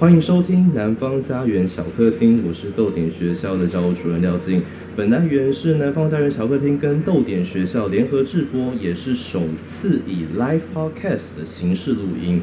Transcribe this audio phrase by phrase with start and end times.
[0.00, 4.62] 欢迎收听南方家园小客厅，我是逗点学校的教务主任廖静。
[4.94, 12.40] 本单元是南方家园小客厅跟逗点学校联合制播，也是首次以 live podcast 的形式录音。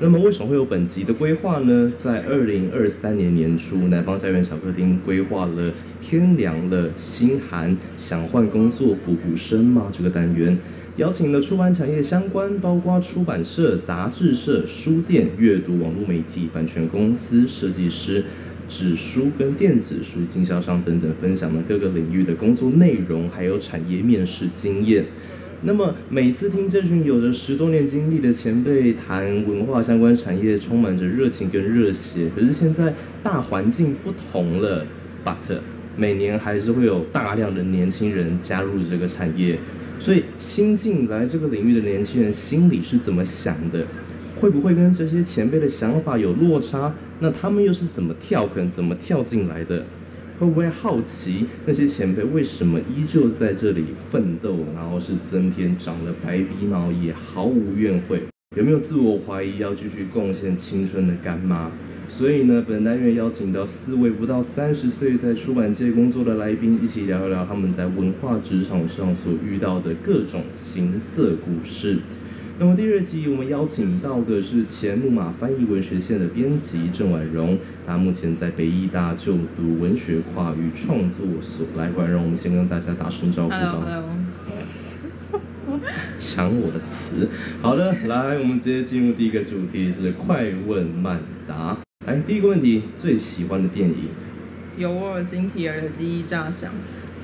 [0.00, 1.90] 那么为什么会有本集的规划呢？
[1.96, 5.72] 在二零二三年年初，南方家园小客厅规划了
[6.02, 10.58] “天凉了，心寒，想换工作补补身吗”这个单元。
[10.96, 18.22] 邀请了出版产业相关，包括出版社、杂志社、书店、阅读网络媒体、版权公司、设计师、
[18.68, 25.06] 纸书跟电子书经销商等等，分享了各个领域的工作内容，还有产业面试经验。
[25.62, 32.28] 那么每次听这群有着十多年经历的前辈谈文化相关产业，充满着热情跟热血。
[32.34, 34.84] 可是现在大环境不同了
[35.24, 35.60] ，but
[35.96, 39.58] 每年还是会有大量的年轻人加入这个产业。
[40.02, 43.86] 所以新进来这个领域的年轻人心里是怎么想的？
[44.40, 46.92] 会不会跟这些前辈的想法有落差？
[47.20, 49.84] 那他们又是怎么跳坑、怎么跳进来的？
[50.40, 58.22] 会不会好奇那些前辈为什么依旧在这里奋斗，然后是增添长了白鼻毛也毫无怨悔？
[58.56, 61.70] 有没有自我怀疑要继续贡献青春的干妈？
[62.12, 72.00] 所以呢，本单元邀请到四位不到三十岁在出版界工作的来宾，一起聊一聊他们在文化职场上所遇到的各种形色故事。
[72.58, 81.66] 那么第二集我们邀请到的是前木马翻译文学线的编辑郑婉容，她目前在北艺大就读文学跨域创作所。
[81.76, 83.58] 来，婉容，我们先跟大家打声招呼吧。
[83.58, 84.04] Hello,
[85.64, 85.80] hello.
[86.18, 87.26] 抢我的词。
[87.62, 91.78] 好的，来，我们直接进入第一个主题是快问慢答。
[92.04, 94.08] 来，第一个问题，最喜欢的电影？
[94.76, 96.72] 尤沃尔金提尔的记忆炸响。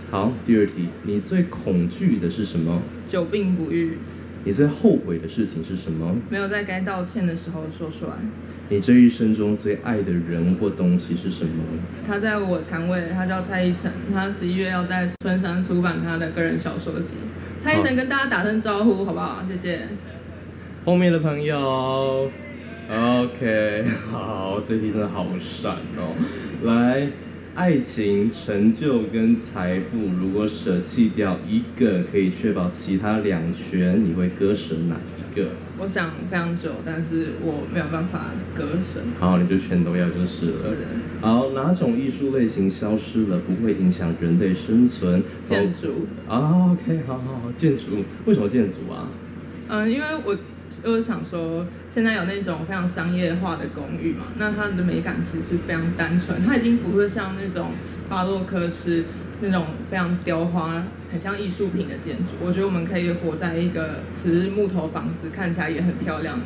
[0.08, 2.80] 好，第二题，你最恐惧的是什么？
[3.08, 3.98] 久病不愈。
[4.44, 6.14] 你最后悔的事情是什么？
[6.30, 8.12] 没有在该道歉的时候说出来。
[8.68, 11.64] 你这一生中最爱的人或东西是什么？
[12.06, 17.14] 他在我摊位，他叫蔡依晨，他十一月要在春山出版他的个人小说集。
[17.60, 19.42] 蔡依晨跟大家打声招呼好不好？
[19.44, 19.88] 谢谢。
[20.84, 22.30] 后面的朋友。
[22.90, 26.16] OK， 好，这题真的好闪哦。
[26.64, 27.06] 来，
[27.54, 35.50] 爱情、成就跟财富，如果舍弃掉一个，可以确保其他两全，你会割舍哪一个？
[35.78, 39.00] 我想非常久，但是我没有办法割舍。
[39.20, 40.62] 好，你就全都要就是了。
[40.62, 40.86] 是的。
[41.20, 45.22] 好，哪种艺术类型消失了不会影响人类生存？
[45.44, 46.06] 建筑。
[46.26, 47.84] 啊，OK，好好好，建筑。
[48.24, 49.10] 为什么建筑啊？
[49.68, 50.34] 嗯，因为我。
[50.84, 57.70] 就是想说，现在有那种非常商业化的公寓嘛，那它的美感其实是非常单纯，它已经不会像那种
[58.08, 59.04] 巴洛克式
[59.40, 62.24] 那种非常雕花、很像艺术品的建筑。
[62.40, 66.38] 我觉得我们可以活在一个只是木头房子，看起来也很漂亮，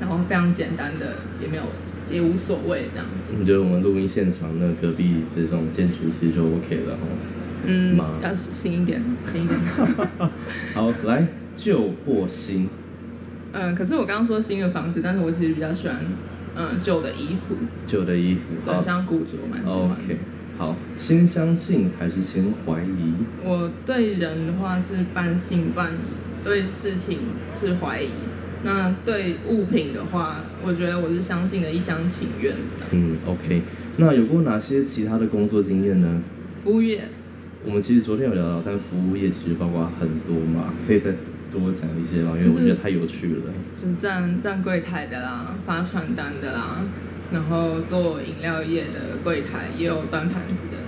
[0.00, 1.62] 然后非常简单的，也没有
[2.10, 3.34] 也无所谓这样子。
[3.38, 7.02] 你觉得我们录音现场那隔壁这种建筑其实就 OK 了哈？
[7.64, 9.00] 嗯，要新一点，
[9.32, 9.58] 新一点。
[10.74, 12.68] 好，来旧或新。
[13.52, 15.96] 嗯，可是我刚刚说新的房子，但是我其实比较喜欢，
[16.56, 17.54] 嗯，旧的衣服。
[17.86, 19.90] 旧的衣服，对，像古着，蛮喜欢。
[19.90, 20.18] OK，
[20.56, 23.14] 好，先相信还是先怀疑？
[23.44, 27.18] 我对人的话是半信半疑，对事情
[27.60, 28.08] 是怀疑。
[28.64, 32.54] 那对物品的话，我觉得我是相信的一厢情愿。
[32.92, 33.60] 嗯，OK，
[33.96, 36.22] 那有过哪些其他的工作经验呢？
[36.64, 37.02] 服务业。
[37.64, 41.12] 我们其实昨天有聊到，但服务业其实包括很多嘛，可以再。
[41.52, 43.42] 多讲一些嘛，因为我觉得太有趣了。
[43.80, 46.84] 就是站站柜台的啦，发传单的啦，
[47.32, 50.78] 然后做饮料业的柜台，也有端盘子的。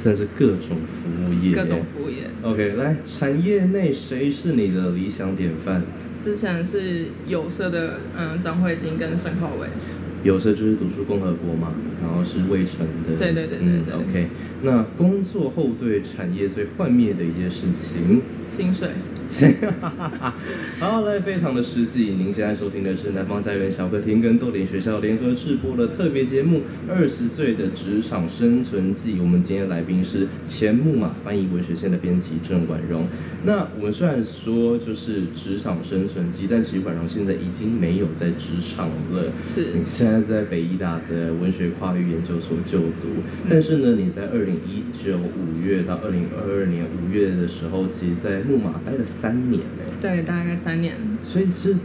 [0.00, 1.52] 真的是各种服务业。
[1.54, 2.30] 各种服务业。
[2.42, 5.82] OK，来，产业内谁是你的理想典范？
[6.20, 9.68] 之前是有色的，嗯，张慧晶跟沈浩伟。
[10.24, 13.16] 有色就是读书共和国嘛，然后是魏晨的。
[13.18, 13.94] 对对对对对。
[13.94, 14.26] 嗯，OK，
[14.62, 18.22] 那工作后对产业最幻灭的一件事情？
[18.50, 18.90] 薪水。
[20.80, 22.14] 好嘞，非常的实际。
[22.16, 26.58] 您现在收听的是南方家园小客厅跟豆点学校联合制播的特别节目
[26.88, 29.16] 《二十岁的职场生存记》。
[29.20, 33.06] 我们今天来宾是前木马翻译文学线的编辑郑婉容。
[33.44, 39.24] 那我们虽然说就是职场生存记，但其实婉容现在已经没有在职场了。
[39.46, 39.72] 是。
[39.74, 49.04] 你现在在北医大的文学跨域研究所就读，但是呢，你在二零一九五月到二零二二年五月的时候，其实在木马待了。
[49.20, 50.94] 三年嘞，对，大概三年。
[51.24, 51.76] 所以是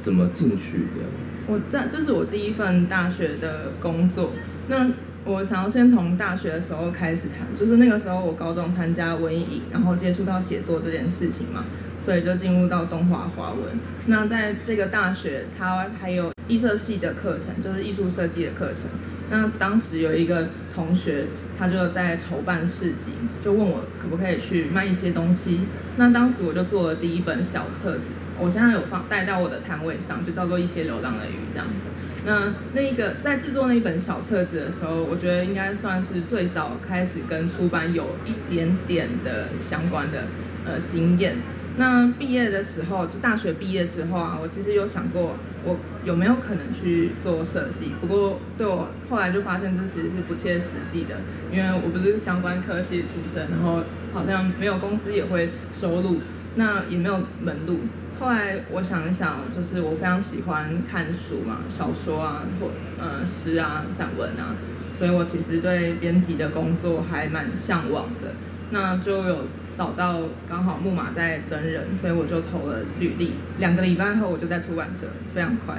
[0.00, 1.04] 怎么进去的？
[1.46, 4.30] 我在这是我第一份大学的工作。
[4.68, 4.90] 那
[5.24, 11.64] 我想要先从大学的时候开始谈，就是那个时候我高中参加文艺营，然后接触到写作这件事情嘛，
[12.00, 13.62] 所以就进入到东华华文。
[14.06, 18.82] 那在这个大学，它还有艺设系的课程，就是艺术设计的课程。
[19.30, 21.26] 那当时有一个同学，
[21.62, 25.60] 他就在筹办市集，就问我可不可以去卖一些东西。
[25.96, 28.06] 那当时我就做了第一本小册子，
[28.36, 31.86] 我现在有放带到我的摊位上，就叫做《一些流浪的鱼》这样子。
[32.26, 40.24] 那那一个在制作那一本小册子的时候，我觉得应该算是最早开始跟出版有一点点的相关的
[40.66, 41.36] 呃经验。
[41.76, 51.16] 那毕业的时候，就大学毕业之后啊，我其实有想过我有没有可能去做设计，不过对我后来就发现这其实是不切实际的，
[51.50, 53.82] 因为我不是相关科系出身，然后
[54.12, 56.20] 好像没有公司也会收录，
[56.56, 57.80] 那也没有门路。
[58.20, 62.68] 后来我想一想，就是我非常喜欢看书嘛，小说啊，或
[63.00, 64.54] 呃诗啊、散文啊，
[64.96, 68.34] 所以我其实对编辑的工作还蛮向往的。
[68.70, 69.38] 那就有
[69.76, 73.32] 找到刚好木马在征人，所以我就投了履历。
[73.58, 75.76] 两个礼拜后，我就在出版社，非常快。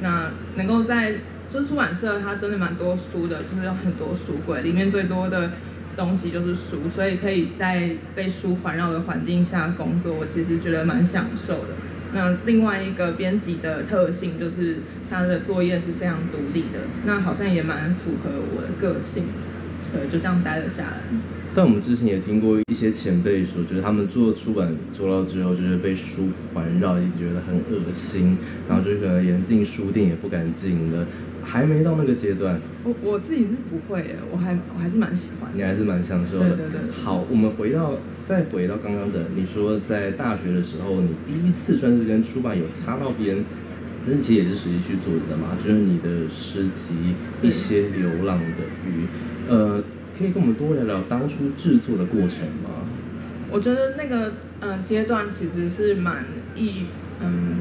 [0.00, 1.14] 那能够在
[1.50, 5.50] 就出版社，它真的蛮多书的，就是有很多书柜，里面最多的。
[5.96, 11.68] 东西就是书，所以可以在被书环绕的环境下工作，我其实觉得蛮享受的。
[12.12, 19.26] 那另外一个编辑的特性就是他的作业是非常独立的，那好像也蛮符合我的个性，
[19.92, 20.98] 对，就这样待了下来。
[21.54, 28.36] 但我们之前也听过一些前辈说，就是他们做出版做到之后，就是被书环绕，一直觉得很恶心，
[28.68, 31.06] 然后就可能连进书店也不敢进了。
[31.46, 36.56] 还没到那个阶段，我我自己是不会耶，我还我还是蛮喜欢，你还是蛮享受的。
[36.56, 36.90] 对对对。
[37.04, 43.44] 好，我们回到再回到刚刚的，你说在大学的时候，你第一次算是跟出版有擦到边，
[44.06, 46.94] 但是其实也是实际去做的嘛，就是你的诗集
[47.46, 49.04] 《一些流浪的鱼》，
[49.46, 49.84] 呃，
[50.18, 52.70] 可以跟我们多聊聊当初制作的过程吗？
[53.50, 56.24] 我觉得那个嗯、阶段其实是蛮
[56.54, 56.86] 一
[57.20, 57.58] 嗯。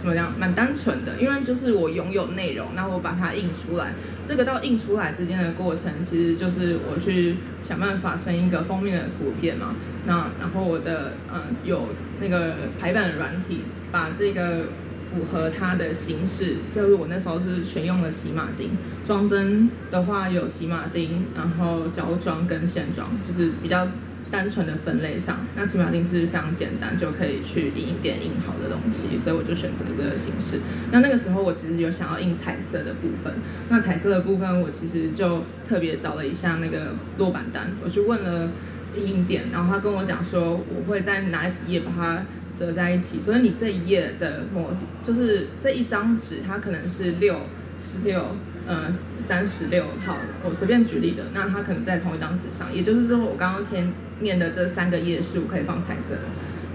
[0.00, 0.32] 怎么样？
[0.38, 3.92] 蛮单纯的，因为就是我拥有内容，那我把它印出来。
[4.26, 9.76] 这个到印出来之间的过程，其实就是我去想办法生一个封面的图片嘛。
[10.06, 11.88] 那然后我的嗯有
[12.18, 13.60] 那个排版的软体，
[13.92, 14.68] 把这个
[15.14, 18.70] 符合它的形式，就是我那时候是选用了骑马丁
[19.06, 23.86] 装帧的话，有骑马丁，然后胶装跟线装，就是比较。
[24.32, 30.60] 单纯的分类上，那骑马丁是非常简单，就可以去印点印好的东西，所以我就选择这个形式。
[30.92, 33.34] 那那个时候我其实有想要印彩色的部分，
[33.68, 38.50] 那彩色的部分我其实就特别找了一下那个落版单，我去问了
[38.94, 42.22] 印店，然后他跟我讲说，我会在哪几页把它
[42.60, 44.70] 折在一起，所以你这一页的模，
[45.02, 47.34] 就是这一张纸它可能是六
[47.78, 48.36] 十六。
[48.68, 48.94] 嗯，
[49.26, 53.90] 三十六号，我随便举例的，那它可能在同一张纸上，也就是说，我刚刚填
[54.20, 56.20] 念的这三个页数可以放彩色的，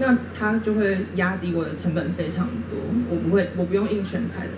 [0.00, 2.76] 那它就会压低我的成本非常多，
[3.08, 4.52] 我不会，我不用印全彩的，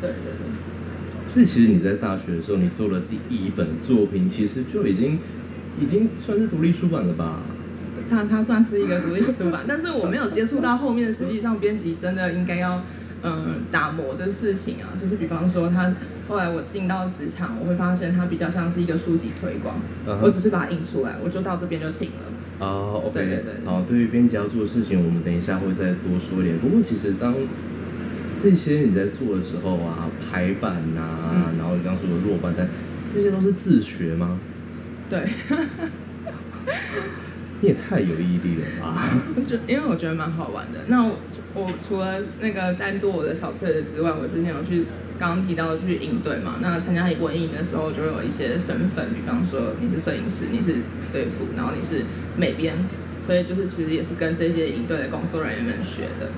[0.00, 1.32] 对对对。
[1.32, 5.18] 所以其实你在大学的时候，你做了第一本作品，其实就已经
[5.78, 7.42] 已经算是独立出版了吧？
[8.10, 12.82] 它它算是一个独立出版，但是我没有接触到后面，实际上编辑真的应该要
[13.22, 15.92] 嗯打磨的事情啊，就是比方说他。
[16.28, 19.74] 后来我进到职场，我会发现它比较像是一个书籍推广
[20.06, 20.18] ，uh huh.
[20.22, 22.64] 我只是把它印出来，我就到这边就停了。
[22.64, 23.66] 哦、uh，OK，对对对。
[23.66, 26.56] 好，对于编辑要做的事情，我们等一下会再多说一点。
[26.60, 27.34] 不过其实当
[28.40, 32.68] 这些你在做的时候啊，排版啊，嗯、然后你刚说的落版单，
[33.12, 34.38] 这些都是自学吗？
[35.10, 35.28] 对。
[37.60, 39.08] 你也太有毅力了吧！
[39.46, 40.80] 就因为我觉得蛮好玩的。
[40.88, 41.16] 那我，
[41.54, 44.84] 我除了那个在做我的小册子之外，我之前有去。
[45.20, 50.76] 刚刚提到的去应对嘛，那参加文艺的时候就有一些身份，比方说你是摄影师，你是
[51.12, 52.06] 队服，然后你是
[52.38, 52.74] 美编，
[53.26, 56.30] 所以就是其实也是跟这些应对的工作人员们学的。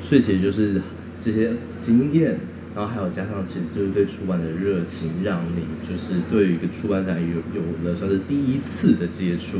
[0.00, 0.80] 所以其实就是
[1.20, 2.38] 这些经验，
[2.74, 9.58] 然后还有加上其实就是对出版的热情，让你就是对于一个出版产业有有了算是第一次的接触，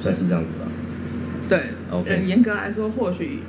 [0.00, 0.66] 算是这样子吧？
[1.48, 2.24] 对，OK。
[2.26, 3.40] 严格来说，或许。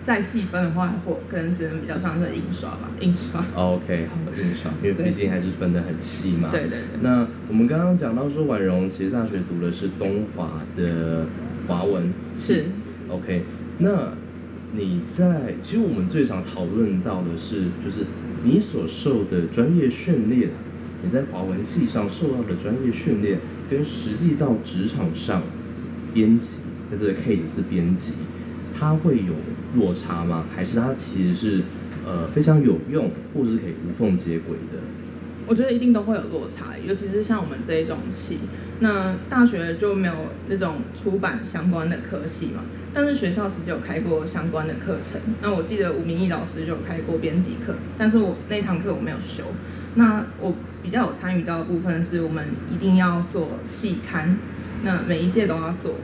[0.00, 3.44] 再细分的话，或可能只能比较像是印刷吧，印刷。
[3.54, 6.48] OK，好，印刷，因为毕竟还是分得很细嘛。
[6.50, 7.00] 对对对。
[7.02, 11.26] 那我们刚刚讲到说，婉容其实大学读的是东华的
[11.66, 12.10] 华文。
[12.34, 12.66] 是。
[13.08, 13.42] OK，
[13.78, 14.12] 那
[14.72, 18.06] 你在其实我们最常讨论到的是，就是
[18.44, 20.48] 你所受的专业训练，
[21.02, 25.42] 你在华文系上受到的专业训练，跟实际到职场上
[26.12, 26.56] 编辑，
[26.90, 28.12] 在这个 case 是编辑。
[28.78, 29.34] 它会有
[29.74, 30.44] 落差吗？
[30.54, 31.62] 还是它其实是
[32.06, 34.78] 呃非常有用，或者是可以无缝接轨的？
[35.48, 38.38] 我觉得一定都会有落差，尤其是像我们这一种系，
[38.80, 40.14] 那大学就没有
[40.48, 42.62] 那种出版相关的科系嘛，
[42.94, 45.20] 但是学校其实有开过相关的课程。
[45.42, 49.42] 那我记得吴明义老师就有开过编辑课，但是我那堂课我没有修。
[49.94, 54.36] 那我比较有参与到的部分是我们一定要做系刊，
[54.82, 55.94] 那每一届都要做，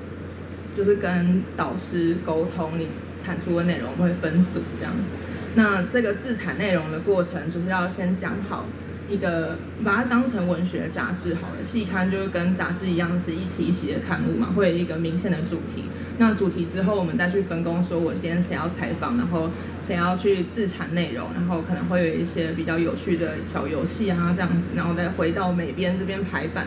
[0.76, 2.88] 就是跟导师沟通你
[3.22, 5.12] 产出的内容，会分组这样子。
[5.54, 8.64] 那这个自产内容的过程，就是要先讲好。
[9.06, 15.84] 一个把它当成文学杂志好了，细刊就是跟杂志一样，是一期一期的刊物嘛，会有一个明显的主题。
[16.16, 19.50] 那主题之后，我们再去分工，说我今天谁要采访，然后
[19.82, 26.66] 谁要去自产内容，然后可能会有一些比较有趣的小游戏啊这样子，然后再回到美编这边排版。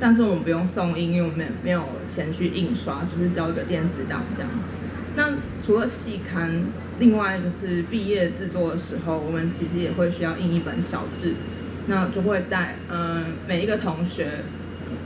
[0.00, 4.70] 但是我们不用送印，因为我们没有钱去印刷，就是交一个电子档这样子。
[5.16, 6.64] 那除了细刊，
[6.98, 11.34] 另外就是毕业制作的时候，我们其实也会需要印一本小志。
[11.90, 14.44] 那就会带嗯每一个同学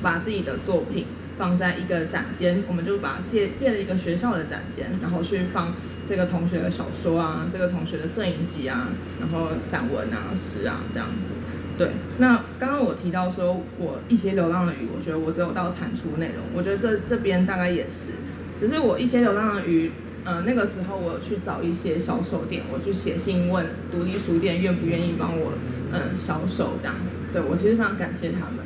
[0.02, 1.06] 把自己的作品
[1.38, 5.74] 放在一个展间，我们就把借借了一个学校的展间，然后去放
[6.08, 8.88] 这个同学的小说啊，这个同学的摄影集啊，
[9.20, 11.30] 然后散文啊、诗啊这样子。
[11.78, 18.12] 对，那刚刚我提到说我一些流浪的鱼，我觉得我只有到产出内容，我觉得这这边大概也是，
[18.58, 19.90] 只是我一些流浪的鱼。
[20.24, 25.54] 嗯、呃，那个时候我去找一些销售店，我去写信问独立书店愿不愿意帮我
[25.90, 27.10] 嗯销售这样子。
[27.32, 28.64] 对，我其实非常感谢他们。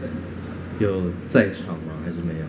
[0.00, 1.98] 对，有在场吗？
[2.04, 2.46] 还是没有？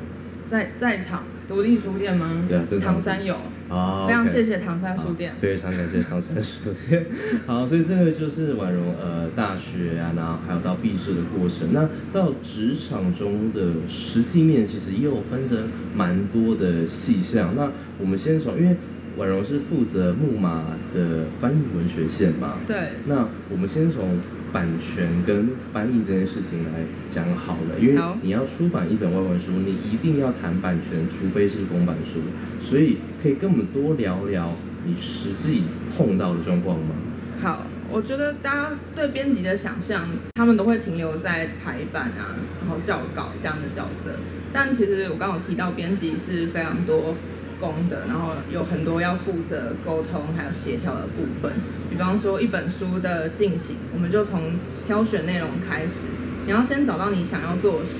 [0.47, 2.45] 在在场，独立书店吗？
[2.47, 3.35] 对啊，唐山有。
[3.73, 7.07] 好，非常谢谢唐山书店，非常感谢唐山书店。
[7.47, 11.73] 好，所以这个就是婉容呃大学啊，然后还有到毕设的过程。
[11.73, 17.55] 那到职场中的实际面，其实也有分成蛮多的细项。
[17.55, 18.77] 那我们先从，因为
[19.17, 22.91] 婉容是负责木马的翻译文学线嘛，对。
[23.07, 24.19] 那我们先从。
[24.53, 26.79] 版权跟翻译这件事情来
[27.09, 32.19] 讲好了，因为你要出版一本外文书，你一定要谈版权，除非是公版书。
[32.61, 34.55] 所以可以跟我们多聊聊
[34.85, 35.63] 你实际
[35.97, 36.95] 碰到的状况吗？
[37.41, 44.11] 好，我觉得大家对编辑的想象，他们都会停留在排版啊，然后校稿这样的角色。
[44.53, 47.15] 但其实我刚刚有提到，编辑是非常多。
[47.63, 51.53] 功的，然后有很多要负责沟通还有协调的部分。
[51.89, 54.55] 比方说一本书的进行，我们就从
[54.85, 56.11] 挑选内容开始。
[56.45, 57.99] 你要先找到你想要做的书，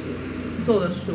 [0.66, 1.14] 做的书。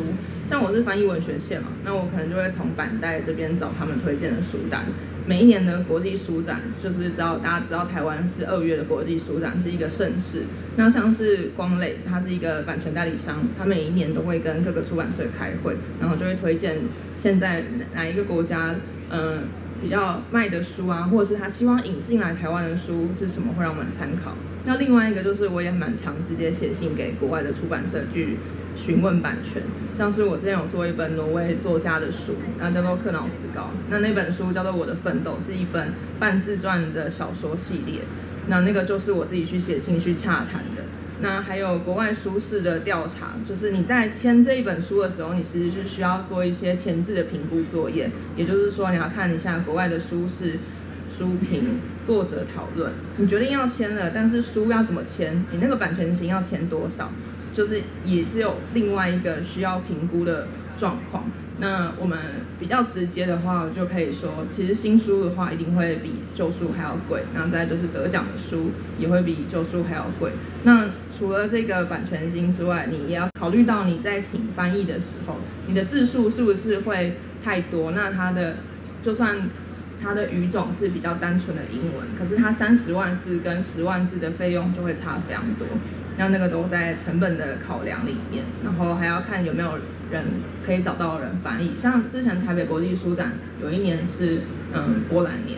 [0.49, 4.85] 像我是翻译文学线嘛，那我可能就会从板带这边找他们推荐的书单。
[5.27, 10.45] 每一年的国际书展，就是知道大家知道台湾是二月的国际书展是一个盛事。
[10.75, 16.79] 那像是光磊，它是一个版权代理商，他每一年都会跟各个出版社开会，然后就会推荐。
[17.21, 18.73] 现在哪一个国家，
[19.09, 19.43] 嗯、
[19.81, 24.33] 比较卖的书啊，或者是他希望引进来台湾的书是什么，会让我们参考。
[24.65, 28.37] 那另外一个就是，我也蛮常直接写信给国外的出版社去
[28.75, 29.61] 询问版权。
[29.97, 38.01] 像是我之前有做一本挪威作家的书，然后叫做克劳斯高，那那本书叫做《我的奋斗》，是一本半自传的小说系列。
[38.47, 40.83] 那那个就是我自己去写信去洽谈的。
[41.21, 50.59] 那还有国外书市的调查，就是你在签这一本书的时候，你其实是需要做一些前置的评估作业，也就是说你要看一下国外的书市、
[51.15, 57.11] 书评、作者讨论，你决定要签了，但是书要怎么签，你那个版权金要签多少，
[57.53, 60.47] 就是也是有另外一个需要评估的
[60.77, 61.25] 状况。
[61.59, 62.17] 那我们
[62.59, 70.31] 比较直接的话，就可以说，其实新书的话一定会比旧书还要贵，然后再就是得奖的书也会比旧书还要贵。
[70.63, 75.35] 那除了这个版权金之外，你也要考虑到你在请翻译的时候，
[75.67, 77.91] 你的字数是不是会太多？
[77.91, 78.55] 那它的
[79.03, 79.49] 就算
[80.01, 85.67] 它的语种是比较单纯的英文，可是它三十万字跟十万字的费用就会差非常多。
[86.17, 89.77] 那那个都在成本的考量里面，然后还要看有没有
[90.11, 90.25] 人
[90.65, 91.71] 可以找到人翻译。
[91.77, 94.41] 像之前台北国际书展有一年是
[94.73, 95.57] 嗯波兰年，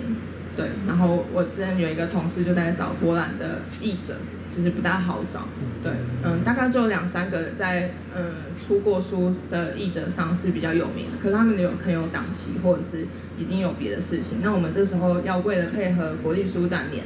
[0.56, 4.16] 对，然后我之前有一个同事就在找波兰的译者，
[4.52, 5.48] 其实不大好找，
[5.84, 5.92] 对，
[6.24, 8.24] 嗯，大概就两三个在嗯
[8.56, 13.06] 出过书的译者上是比较有名的，可是他们有可能有档期或者是
[13.38, 14.40] 已经有别的事情。
[14.44, 17.04] 那我们这时候要为了配合国际书展年。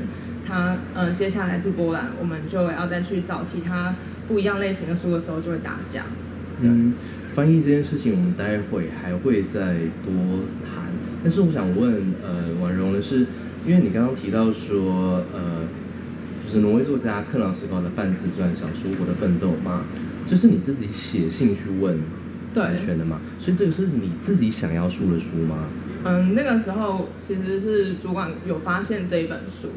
[0.48, 3.96] 他嗯，接下来是波兰，我们就要再去找其他
[4.28, 6.04] 不一样类型的书的时候，就会打架。
[6.60, 6.94] 嗯，
[7.36, 9.74] 翻译这件事情，我们待会还会再
[10.06, 10.14] 多
[10.64, 10.86] 谈。
[11.22, 13.26] 但是我想问，呃，婉容的是，
[13.68, 15.68] 因为你刚刚提到说，呃，
[16.46, 19.84] 就是挪威作家克朗斯高的半自传小说《我的奋斗》嘛，
[20.26, 22.00] 就是你自己写信去问
[22.54, 23.20] 版权的嘛？
[23.38, 25.68] 所以这个是你自己想要出的书吗？
[26.06, 29.68] 嗯，那个时候其实是主管有发现这一本书。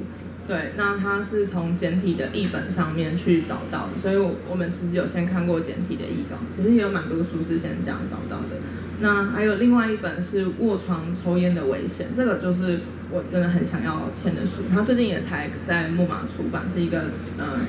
[0.48, 8.56] 对，那它是从简体的译本上面去找到的，所以我我们其实有先看过简体的译稿，其实也有蛮多书是先这样找到的。
[9.00, 17.66] 那还有另外一本是《卧床抽烟的危险》，这个就是我真的很想要签的书，它最近也才在木马出版，是一个嗯、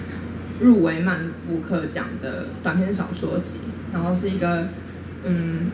[0.62, 3.60] 入围曼布克奖的短篇小说集，
[3.92, 4.70] 然后是一个
[5.26, 5.68] 嗯。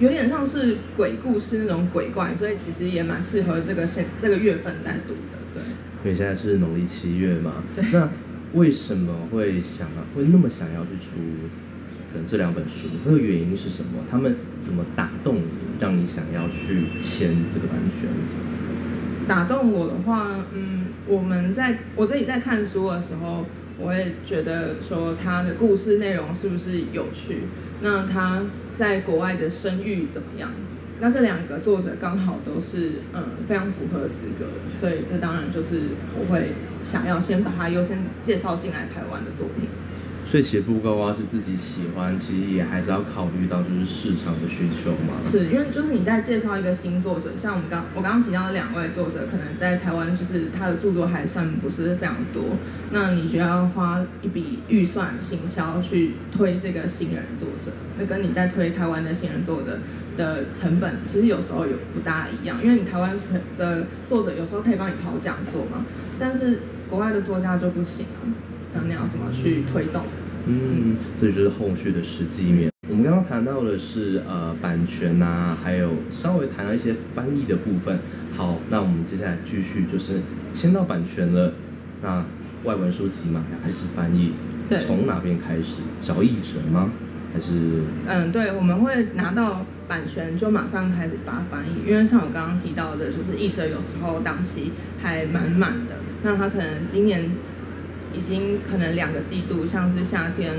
[0.00, 5.62] 有点像是鬼故事那种鬼怪，所以其实也蛮适合这个现这个月份来读的，对。
[6.08, 7.84] 因为现在是农历七月嘛，对。
[7.92, 8.08] 那
[8.54, 11.20] 为什么会想啊，会那么想要去出
[12.10, 12.88] 可能这两本书？
[13.04, 14.04] 那个原因是什么？
[14.10, 15.42] 他们怎么打动你，
[15.78, 18.08] 让你想要去签这个版权？
[19.28, 23.44] 打动我的话，嗯，我们在我自己在看书的时候，
[23.78, 27.42] 我也觉得说他的故事内容是不是有趣？
[27.82, 28.44] 那他。
[28.78, 30.52] 在国外的声誉怎么样？
[31.00, 35.82] 那这两个作者刚好都是嗯非常符合资格的，所以这当然就是
[36.18, 36.52] 我会
[36.84, 39.68] 想要先把它优先介绍进来台湾的作品。
[40.30, 45.24] 所以写布告啊是自己喜欢，其实也还是要考虑到就是市场的需求嘛。
[45.24, 52.42] 是因为就是你在介绍一个新作者，像我们刚我刚刚提到的两位作者，可能在台湾就是他的著作还算不是非常多，
[52.92, 59.78] 那你就要花一笔预算行销去推这个新人作者，那跟你在推台湾的新人作者
[60.18, 63.16] 的成本，其实有时候有不大一样，因为你台湾
[63.56, 65.86] 的作者有时候可以帮你跑讲座嘛，
[66.18, 66.58] 但是
[66.90, 68.28] 国外的作家就不行啊。
[68.74, 70.02] 那你要怎么去推动？
[70.46, 72.70] 嗯，这就是后续的实际面。
[72.90, 77.98] 我们刚刚谈到的是呃版权啊，还有稍微谈到一些翻译的部分。
[78.36, 80.20] 好，那我们接下来继续就是
[80.52, 81.52] 签到版权了，
[82.02, 82.24] 那
[82.64, 84.32] 外文书籍嘛，还是翻译？
[84.68, 84.78] 对。
[84.78, 85.76] 从哪边开始？
[86.00, 86.90] 找译者吗？
[87.32, 87.82] 还是？
[88.06, 97.30] 嗯，对，我们会拿到版权就马上开始发翻译，因为像我刚刚提到的，就是译者有时候档期还满满的，那他可能今年。
[98.14, 100.52] 已经可能两个季度，像是夏天、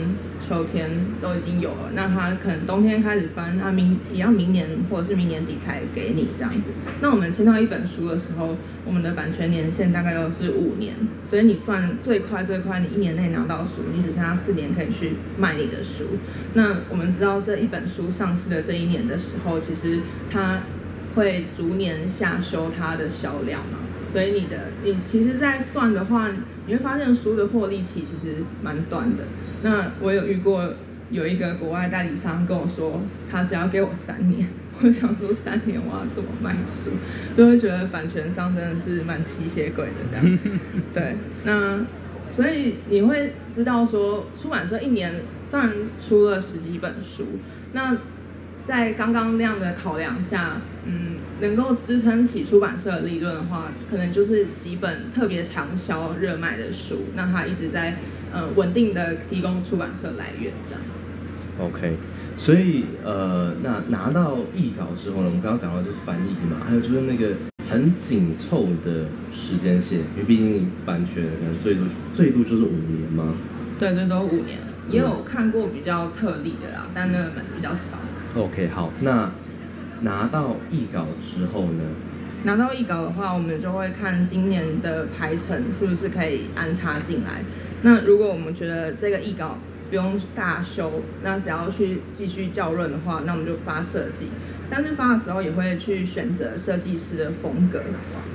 [0.47, 0.89] 秋天
[1.21, 6.69] 都已经有了，那他可能冬天开始翻，那明也要明年或者是明年底才给你这样子。
[7.01, 10.93] 那我们签到一本书的时候，我们的版权年限大概都是五年，
[11.25, 16.05] 所以你算最快最快，你一年内拿到书，你只剩下四年可以去卖你的书。
[16.53, 19.99] 那我们知道这一本书上市的这一年的时候，其实
[20.31, 20.61] 它
[21.15, 23.79] 会逐年下修它的销量嘛。
[24.11, 26.29] 所以你的你其实，在算的话，
[26.65, 29.23] 你会发现书的获利期其实蛮短的。
[29.61, 30.73] 那我有遇过
[31.11, 34.47] 有一个国外代理商跟我说，他只要给我三年，
[34.81, 36.91] 我想说三年我要怎么卖书，
[37.37, 40.39] 就会觉得版权商真的是蛮吸血鬼的这样。
[40.93, 41.85] 对，那
[42.31, 47.25] 所以你会知道说，出版社一年虽然出了十几本书，
[47.73, 47.97] 那。
[48.69, 57.97] 在刚刚那样的考量下，嗯，能够支撑起出版社的利润的话，可能就是几本特别畅销热卖的书，那它一直在
[58.31, 60.81] 呃稳定的提供出版社来源这样。
[61.59, 61.97] OK，
[62.37, 67.29] 所以呃，那拿到译稿之后呢，我们刚刚讲到就是翻译嘛，还有就是那个
[67.67, 73.33] 很紧凑的时间线，因为毕竟版权可能最多最多就是五年嘛。
[73.79, 74.59] 对，最多五年，
[74.91, 77.97] 也有看过比较特例的啦，但那个本比较少。
[78.39, 79.29] OK，好，那
[80.01, 81.83] 拿到译稿之后呢？
[82.45, 87.43] 拿到译稿的话，我们就会看今年的排程是不是可以安插进来。
[87.81, 89.57] 那如果我们觉得这个译稿
[89.89, 94.27] 不用大修，那只要去继续校润的话，那我们就发设计。
[94.69, 97.81] 但是发的时候也会去选择设计师的风格。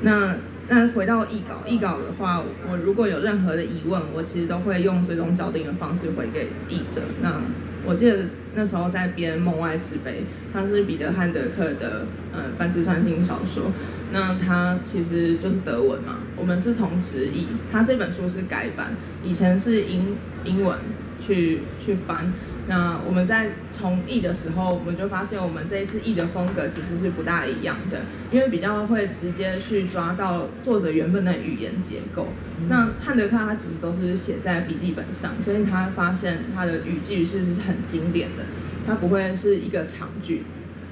[0.03, 0.35] 那
[0.69, 7.01] 那回到译稿，译稿的话，我如果有任何的疑问，我其实都会用最终校订的方式回给译者。
[7.23, 7.40] 那
[7.87, 10.11] 我记得那时候在编《梦外之碑》，
[10.53, 13.70] 它是彼得汉德克的呃半自传性小说。
[14.12, 18.92] 那它其实就是德文嘛，我们是从直译，它这本书是改版，
[19.25, 20.79] 以前是英英文
[21.20, 22.33] 去去翻。
[22.66, 28.00] 那我们在从译的时候，我们就发现我们这一次译的风格其实是不大一样的，
[28.33, 32.29] 因为比较会直接去抓到作者原本的语言结构。
[32.68, 38.44] 那汉德克他其实都是写在笔记本上，所以他发现他的语句是是很经典的，
[38.87, 40.44] 他不会是一个长句子。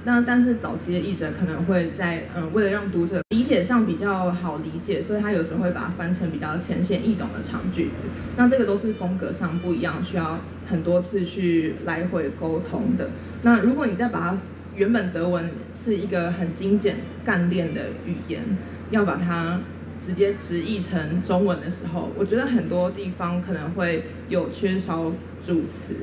[0.05, 8.09] 那但是早期的译者可能会在嗯，为了让读者理解上比较好理解，所以他有时候会把它翻成比较浅显易懂的长句子。
[8.37, 13.11] 那这个都是风格上不一样，需要很多次去来回沟通的。
[13.43, 14.39] 那如果你再把它
[14.75, 18.43] 原本德文是一个很精简干练的语言，
[18.91, 19.61] 要把它
[20.01, 25.13] 直接直译成中文的时候，我觉得很多地方可能会有缺少
[25.45, 25.95] 主词，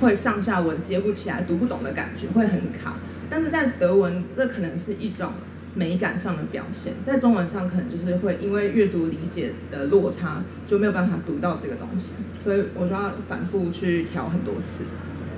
[0.00, 2.96] 会上下文接不起来，读不懂的感觉会很卡。
[3.30, 5.32] 但是在德文，这可能是一种
[5.74, 14.84] 美感上的表现，在中文上可能就是会因为阅读理解的落差，就没有办法读到这个东西，所以我就要反复去调很多次。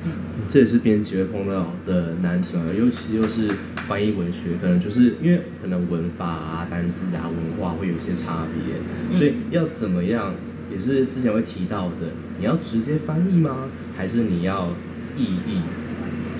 [0.04, 0.12] 嗯，
[0.48, 3.50] 这也是编辑会碰到的难题嘛，尤其又是
[3.88, 10.34] 翻译文学，可能就是因为可能文法啊、单字啊、文化会有一些差别，所以要怎么样，
[10.70, 13.68] 也是之前会提到的，你要直接翻译吗？
[13.96, 14.68] 还是你要
[15.16, 15.62] 意译？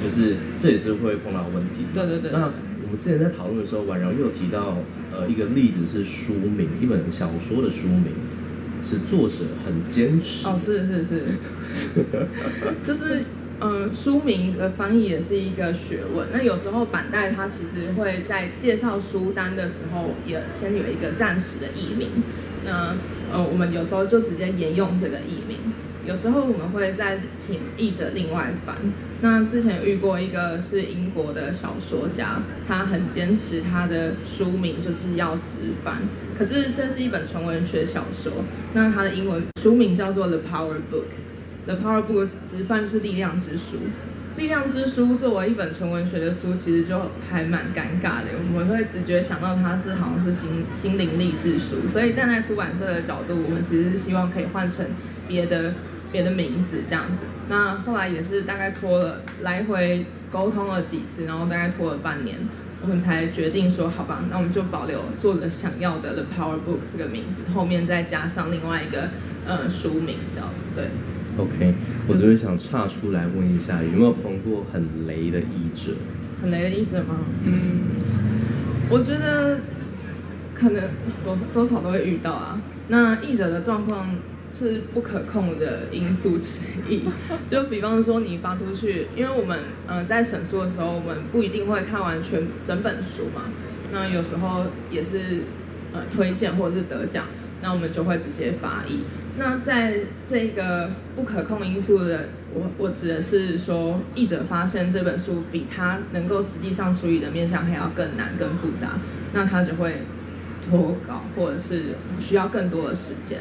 [0.07, 1.85] 就是这也是会碰到问题。
[1.93, 4.79] 对对对，那我们之前在讨论的时候，婉柔又有提到，
[5.13, 8.13] 呃，一个例子是书名，一本小说的书名，
[8.89, 10.47] 是作者很坚持。
[10.47, 11.25] 哦，是是是，
[12.87, 13.25] 就是
[13.59, 16.29] 嗯、呃，书名的翻译也是一个学问。
[16.33, 22.09] 那有时候板带它其实会在介绍书单的时候，也先有一个暂时的译名。
[22.65, 22.95] 那
[23.33, 25.59] 呃，我们有时候就直接沿用这个译名。
[26.07, 28.77] 有时候我们会再请译者另外翻。
[29.21, 36.03] 那之前遇过一个是英国的小说家，他很坚持他的书名就是要直翻。
[36.39, 38.33] 可是这是一本纯文学小说，
[38.75, 41.07] 那他的英文书名叫做《The Power Book》。
[41.75, 43.77] 《The Power Book》直翻是《力量之书》。
[44.39, 48.27] 《力量之书》作为一本纯文学的书，其实就还蛮尴尬的。
[48.37, 54.85] 我们会直觉想到它是好像是心心灵励志书，所以站在出版社的角度，我们其实是希望可以换成
[55.27, 55.73] 别的。
[56.13, 62.37] 别的名字这样子，那后来也是大概拖了来回沟通了几次，然后大概拖了半年，
[62.83, 69.09] 我们才决定说好吧，那我们就保留作者想要的 The Power Book 这个名字，后面再加上另外一个
[69.47, 70.87] 呃书名这样，对。
[71.39, 71.75] OK，
[72.09, 75.93] 我这边想岔出来问一下，有没有碰过很雷的译者？
[76.41, 77.17] 很雷的译者吗？
[77.45, 77.83] 嗯，
[78.89, 79.61] 我觉得
[80.55, 80.83] 可能
[81.23, 82.61] 多多少都会遇到啊。
[82.89, 84.09] 那译者的状况。
[84.59, 87.03] 是不可控的因素之一，
[87.51, 93.43] 就比方说你发出去，因为我们嗯、呃、在审书的时候，我们不一定会看完全整本书嘛，
[93.93, 95.43] 那有时候也是
[95.93, 97.27] 呃推荐或者是得奖，
[97.61, 99.01] 那我们就会直接发译。
[99.39, 108.93] 那在这个不可控因素的，我我指的是说，译者发现这本书比他能够实际上处理的面向还要更难、更复杂，
[109.35, 110.01] 那他就会
[110.71, 113.39] 拖稿，或者是需要更多的时间。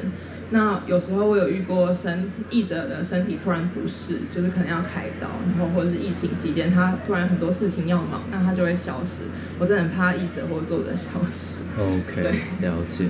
[0.52, 9.24] 那有时候我有遇过身体译者的身体突然不适，就是可能要开刀，然后或者是疫情期间他突然很多事情要忙，那他就会消失。
[9.58, 11.64] 我真的很怕译者或作者消失。
[11.82, 13.06] OK，对了解。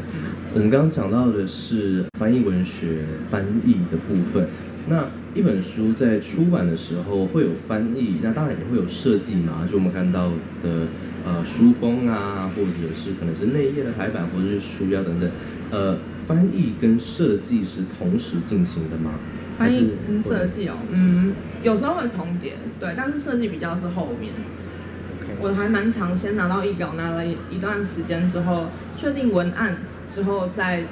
[0.53, 4.47] 我们刚刚讲到的是翻译文学翻译的部分。
[4.87, 10.29] 那一本书在出版的时候会有翻译，那当然也会有设计嘛，就我们看到
[10.63, 10.87] 的
[11.25, 15.29] 呃书封啊，或者是可能是内页的排版，或者是书腰等等，
[15.71, 15.97] 呃。
[16.27, 19.11] 翻译跟设计是同时进行的吗？
[19.57, 21.33] 翻译跟设计哦，嗯，
[21.63, 24.33] 有时候会重叠，对，但是设计比较是后面。
[25.41, 29.77] 我还蛮常先拿到译稿，拿了一段时间之后，确定文案
[30.13, 30.83] 之后再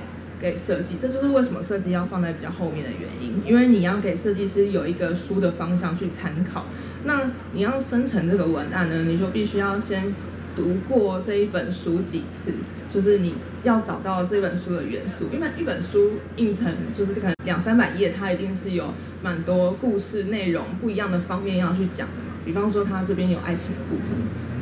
[0.41, 6.65] 给设计，这就是为什么设计要放在比较后面的原因，因为你要给设计师有一个书的方向去参考。
[7.05, 10.13] 那你要生成这个文案呢，你就必须要先
[10.55, 12.51] 读过这一本书几次。
[12.93, 22.35] 就是你要找到这本书的元素，因为一本书印成就是可能两三百页，它一定是有蛮多故事内容不一样的方面要去讲的嘛。
[22.45, 24.09] 比方说，它这边有爱情的部分，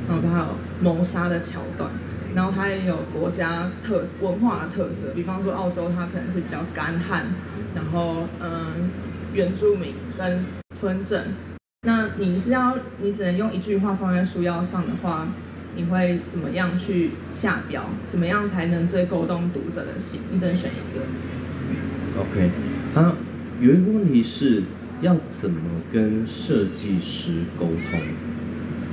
[0.08, 1.92] 然后它有谋杀的桥段，
[2.34, 5.12] 然后它也有国家特文化的特色。
[5.14, 7.26] 比方说，澳洲它可能是比较干旱，
[7.76, 8.90] 然后嗯，
[9.34, 10.46] 原住民跟
[10.80, 11.34] 村镇。
[11.86, 15.28] 那你是要你只能用一句话放在书腰上的话。
[15.76, 17.86] 你会怎么样去下标？
[18.10, 20.20] 怎么样才能最勾动读者的心？
[20.32, 21.04] 你只能选一个。
[22.20, 22.50] OK，
[22.94, 23.16] 啊，
[23.60, 24.64] 有一个问题是
[25.02, 28.00] 要怎么跟设计师沟通？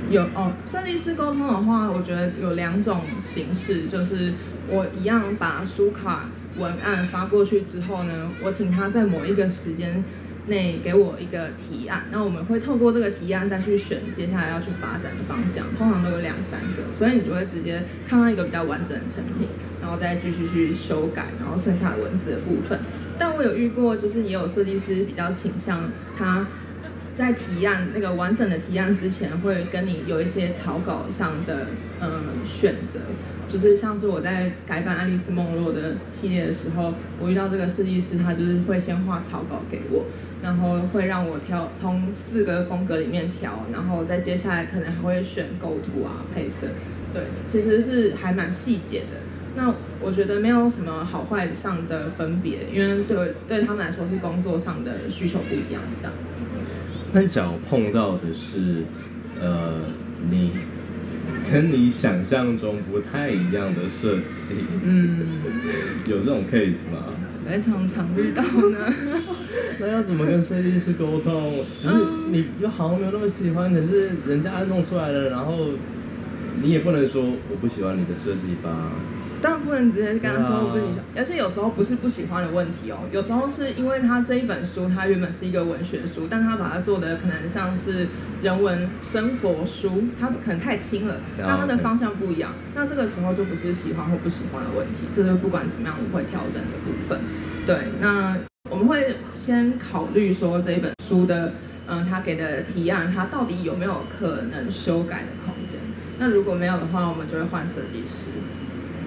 [0.09, 4.33] 有哦，设计师沟通的话，我觉得有两种形式，就是
[4.67, 10.03] 我一样把书卡文案发过去之后呢，我请他在某一个时间。
[10.49, 19.47] 内给我一个提案，那我们会透过这个提案再去选接下来要去发展的方向，通常都有两三个，所以你就会直接看到一个比较完整的成品，
[19.81, 22.79] 然后再继续去修改，然后剩下文字的部分。
[23.17, 26.47] 但我有遇过，就是也有设计师比较倾向他
[27.15, 31.67] 在提案那个完整的提案之前，会跟你有一些草稿上的
[32.01, 32.09] 嗯
[32.47, 32.99] 选择。
[33.51, 40.05] 就是上次我在改版《爱丽丝梦露》的系列的时候，我遇到这个设计师，他就是会先画草稿给我，
[40.43, 46.67] 然后会让我挑从四个风格里面挑，然后再接下来可能还会选构图啊、配色，
[47.11, 49.17] 对，其实是还蛮细节的。
[49.55, 56.13] 那我觉得没有什么好坏上的分别，因为对对他们来说是工作上的需求不一样，这样。
[57.13, 58.83] 那假如碰到的是，
[59.41, 59.79] 呃，
[60.29, 60.51] 你。
[61.51, 64.65] 跟你想象中不太一样的设计。
[64.83, 65.19] 嗯，
[66.07, 67.05] 有这种 case 吗？
[67.47, 68.93] 非常常遇到呢。
[69.79, 71.63] 那要怎么跟设计师沟通？
[71.81, 75.69] 就是你又好像没有那么喜欢，可是人家弄出来了，然后
[76.61, 78.91] 你也不能说我不喜欢你的设计吧。
[79.41, 88.07] 当然不能直接跟他说我不喜欢，而且有时候不是不喜欢的问题哦，有时候是因为他这一本书，它原本是一个文学书，但他把它做的可能像是
[88.41, 97.19] 人文生活书，它可能太轻了，那它的方向不一样，那这个时候就不是喜欢或不喜欢的问题，这就不管怎么样我会调整的部分。
[97.65, 98.37] 对，那
[98.69, 101.53] 我们会先考虑说这一本书的，
[101.87, 105.79] 嗯，他给的提案，它到底有没有可能修改的空间？
[106.17, 108.25] 那如果没有的话，我们就会换设计师。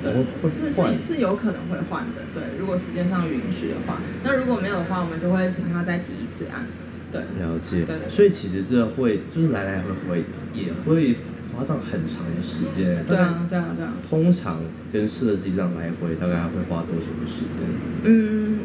[0.03, 0.13] 对，
[0.53, 4.01] 是是是有可能会换的，对，如果时间上允许的话。
[4.25, 6.67] 那如果没有的话，我们就会请他再提一次案。
[7.13, 7.85] 对，了解。
[7.85, 11.17] 对，对，对，所以其实这会就是来来回回也会
[11.55, 13.05] 花上很长的时间。
[13.07, 13.93] 对啊，对啊，对啊。
[14.09, 14.61] 通常
[14.93, 17.61] 跟设计这样来回大概会花多久的时间？
[18.05, 18.61] 嗯，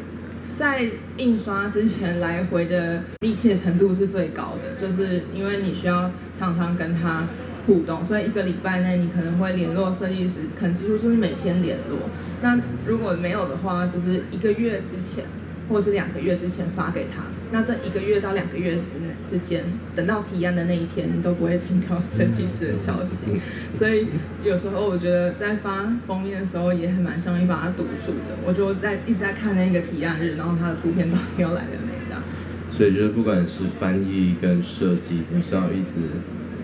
[0.56, 7.26] 在印刷之前来回的密切程度是最高的，就是因为你需要常常跟他。
[7.68, 12.00] 互动，所以一个礼拜内你可能会联络设计师，可能几乎就是每天联络。
[12.42, 15.26] 那如果没有的话，就是一个月之前，
[15.68, 17.24] 或是两个月之前发给他。
[17.52, 18.82] 那这一个月到两个月之
[19.30, 19.64] 之间，
[19.96, 23.42] 等到提案的那一天，你都不会听到设计师的消息。
[23.78, 24.08] 所以
[24.44, 28.38] 有时候我觉得在发封面的时候，也很蛮像一把它堵住的。
[28.46, 32.24] 我就在一直在看那个提案日，然后他的图片到底又来了没这样。
[32.72, 36.08] 所以就是不管是翻译跟设计，都是要一直。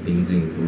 [0.06, 0.62] 盯进步，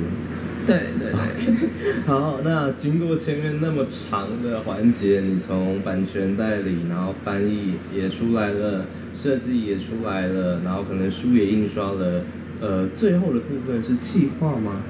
[0.65, 1.19] 对对对。
[1.19, 2.05] Okay.
[2.07, 12.23] 好，那经过前面那么长的环节，你从版权代理，然后翻译也出来了，设计也出来了，然后可能书也印刷了，
[12.61, 14.81] 呃，最后的部分是企划吗？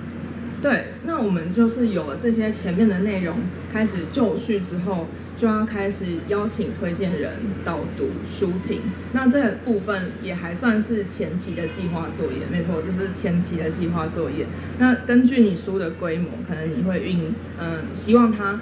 [0.62, 3.38] 对，那我们就是有了这些前面的内容，
[3.71, 5.08] 开始就绪之后。
[5.38, 7.34] 就要开始邀请推荐人
[7.65, 8.80] 导读书评，
[9.12, 14.45] 那这个部分也还算是前期的计划作业，没错，就是前期的计划作业。
[14.80, 18.62] 那根据你书的规模，可能你会运，嗯，希望它，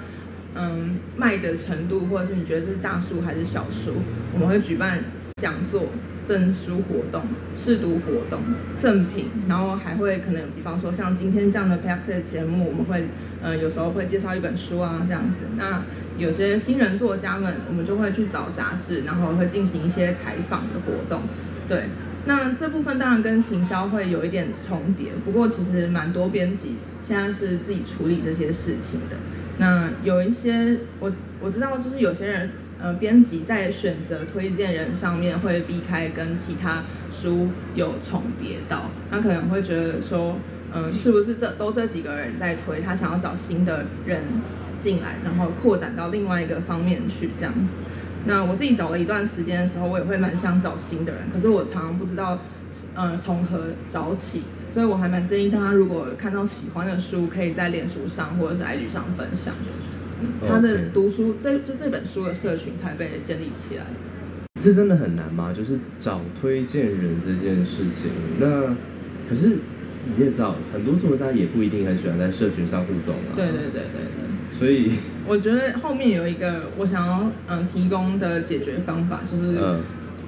[0.56, 3.94] 嗯，卖的程度，或者是你觉得这是大书还是小书，
[4.32, 4.98] 我们会举办
[5.36, 5.84] 讲座、
[6.26, 7.22] 赠书活动、
[7.56, 8.40] 试读活动、
[8.78, 13.08] 赠品，然后还会可能，比方说像今天这样的 podcast 节目，我们会，
[13.42, 15.40] 嗯，有时候会介绍一本书啊，这样子。
[15.56, 15.82] 那
[16.16, 21.22] 有些新人作家们，我们就会去找杂志，然后会进行一些采访的活动。
[21.68, 21.84] 对，
[22.26, 29.16] 那这部分当然跟行销会有一点重叠，不过其实蛮多编辑现在是自己处理这些事情的。
[29.58, 32.50] 那有一些我我知道，就是有些人
[32.84, 40.36] 呃，编辑在选择推荐人上面会避开跟其他书有重叠到，他可能会觉得说，
[40.74, 44.22] 嗯、是不是这都这几个人在推，他想要找新的人。
[44.80, 47.72] 进来，然后扩展到另外一个方面去，这样子。
[48.26, 52.38] 那我自己找了一段时间的时候，我也会蛮想找新的人，可是我常常不知道，
[52.94, 54.42] 嗯，从何找起。
[54.74, 59.54] 所以我还蛮建议大家，如果看到喜欢的书，可以在脸书上或者是 IG 上分享。
[60.20, 63.84] 嗯，他的读书这就这本书的社群才被建立起来。
[64.60, 65.52] 这真的很难吗？
[65.52, 68.10] 就是找推荐人这件事情。
[68.38, 68.74] 那
[69.28, 69.48] 可是
[70.16, 73.34] 你也知道，很多作家也不一定很喜欢在社群上互动啊。
[73.34, 74.58] 对对对对对。
[74.58, 74.92] 所以
[75.26, 79.58] 我觉得后面有一个我想要嗯提供的解决方法，就是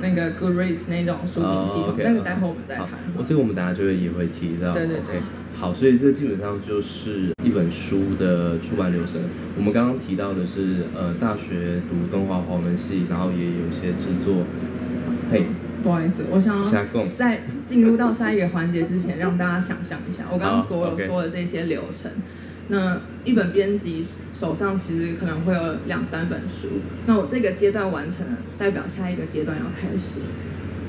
[0.00, 2.88] 那个 Goodreads 那种书评系统，那个待会我们再谈。
[3.16, 4.72] 我这个我们等下就会也会提到。
[4.72, 5.22] 对对对。
[5.58, 9.14] 好，所以这基本上就是一本书的出版流程。
[9.56, 14.44] 我们刚刚提到的是呃大学读动画华文系，然后也有一些制作。
[15.30, 15.46] 嘿，
[15.82, 22.10] 不好意思，我想要在进入到下一个环节之前，让大家想象一下我刚刚所有说的这些流程。
[22.68, 26.68] 那一本编辑手上其实可能会有两三本书，
[27.06, 30.20] 那我这个阶段完成了，代表下一个阶段要开始，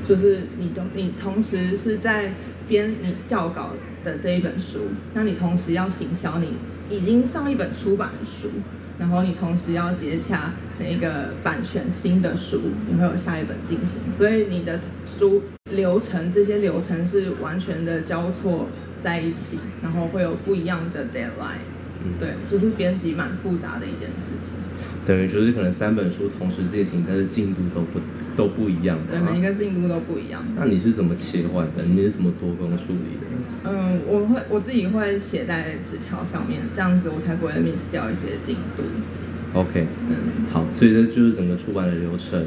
[0.03, 2.33] 就是你同你同时是在
[2.67, 3.71] 编你校稿
[4.07, 4.79] 的这一本书，
[5.13, 6.53] 那你同时要行销你
[6.89, 8.49] 已经上一本出版的书，
[8.97, 14.79] 然后你同时要接洽那个版权新的书，你会有下一本进行，所以你的
[15.19, 18.67] 书流程这些流程是完全的交错。
[18.99, 21.61] 在一起，然后会有不一样的 deadline，
[22.03, 24.57] 嗯，对，就是编辑蛮复杂的一件事情。
[25.07, 27.99] 等于就是可能三本书同时进行，但是进度都不
[28.35, 29.17] 都不一样的。
[29.17, 30.43] 对，每一个进度都不一样。
[30.53, 31.85] 那你是怎么切换的？
[31.85, 33.71] 你是怎么多工处理的？
[33.71, 38.83] 嗯，我会我自己会写在纸条上面，这样子我才不会 miss 掉一些进度。
[39.53, 42.45] OK，嗯，好，所以这就是整个出版的流程。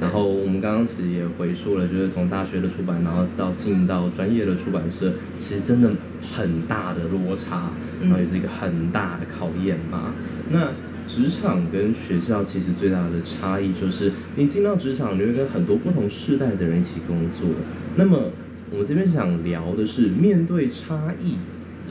[0.00, 5.90] 然后我们刚刚其实也回溯了，就是从大学的出版，然后到进到专业的出版社，其实真的
[6.34, 7.70] 很大的落差，
[8.00, 10.12] 然后也是一个很大的考验嘛。
[10.50, 10.70] 那
[11.12, 17.48] 职场跟学校其实最大的差异就是，你进到职场，你会跟很多不同世代的人一起工作。
[17.96, 18.30] 那么
[18.70, 21.36] 我们这边想聊的是，面对差异，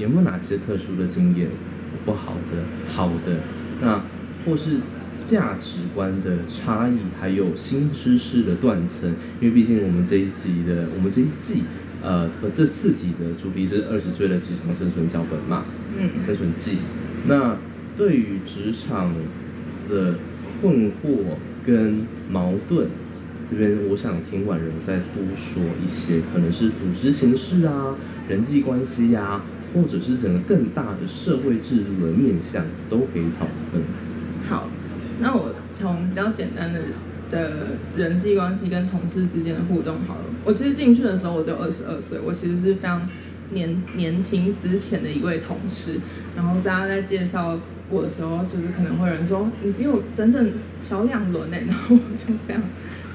[0.02, 1.50] 有没有哪些特殊的经验？
[2.06, 2.64] 不好的、
[2.96, 3.40] 好的，
[3.82, 4.02] 那
[4.46, 4.78] 或是
[5.28, 9.14] 价值观的差异，还有新知识的断层。
[9.42, 11.64] 因为毕竟我们这一集的，我们这一季，
[12.02, 15.66] 呃，这四集的主题是二十岁的职场生存脚本嘛，
[15.98, 16.78] 嗯，生存记。
[17.28, 17.58] 那
[18.00, 19.14] 对于职场
[19.88, 20.16] 的
[20.60, 22.88] 困惑跟矛盾，
[23.52, 27.94] 这边我想听婉柔再多说一些，可能是组织形式啊、
[28.28, 29.42] 人际关系呀、啊。
[29.72, 33.84] 或者是整个更大的社会制度的面向都可以讨论。
[34.50, 34.68] 好，
[35.20, 36.82] 那我从比较简单的
[37.30, 40.22] 的人际关系跟同事之间的互动好了。
[40.44, 43.08] 我其实进去的时候我就二十二岁，我其实是非常
[43.52, 46.00] 年年轻之前的一位同事。
[46.36, 50.52] 然后大家在介绍我的时候，就是可能会有人说你比我整整
[50.84, 52.62] 小两轮呢，然后我就非常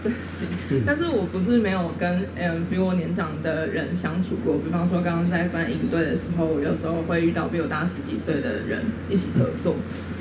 [0.03, 0.83] 震惊。
[0.85, 9.77] 但是我不是没有跟 嗯比我年长的人相处过，比方说刚刚在办营队的时候，我有时候会遇到比我大十几岁的人一起合作。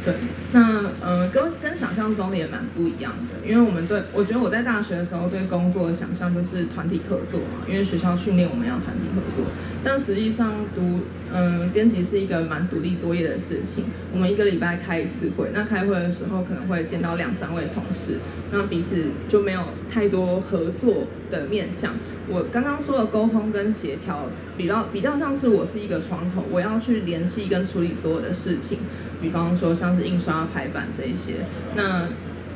[0.05, 0.13] 对，
[0.51, 9.49] 那呃跟跟想象中的也蛮不一样的，因为我们对我觉得我在大学的时候对工作的想象就是团体合作嘛，因为学校训练我们要团体合作，
[9.81, 10.99] 但实际上读
[11.33, 18.19] 嗯编辑是一个蛮独立作业的事情，我们一个礼拜开一次会，那开会的时候可能会见到两三位同事，
[18.51, 21.93] 那彼此就没有太多合作的面向。
[22.29, 28.77] 我刚刚说的沟通跟协调，比较比较像是我是一个窗口，我要去联系跟处理所有的事情，
[29.23, 31.45] 比方说像是印刷排版这一些，
[31.77, 32.09] 那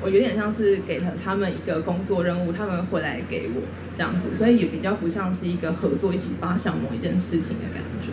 [0.04, 3.62] 我有点像是给了他们一个工作任务，他们回来给我
[3.98, 8.12] 这样子，所以也比较不像是一个合作一起发想某一件事情的感觉。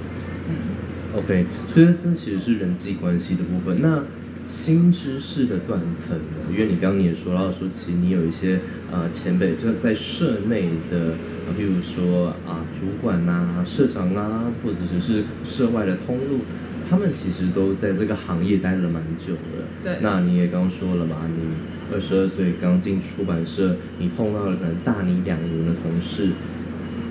[0.48, 3.82] 嗯，OK，所以这其实是人际关系的部分。
[3.82, 4.04] 那
[4.46, 6.52] 新知识的断层呢？
[6.52, 8.60] 因为你刚刚也说到说，其实你有一些
[8.92, 11.14] 呃前辈就在社内的，
[11.56, 16.40] 比如说啊主管呐、啊、社长啊，或者是是社外的通路，
[16.88, 19.66] 他们其实都在这个行业待了蛮久了。
[19.82, 19.98] 对。
[20.00, 26.30] 那你也刚说了嘛，你二十二岁刚进出版社，你碰到了可能大你两轮的同事，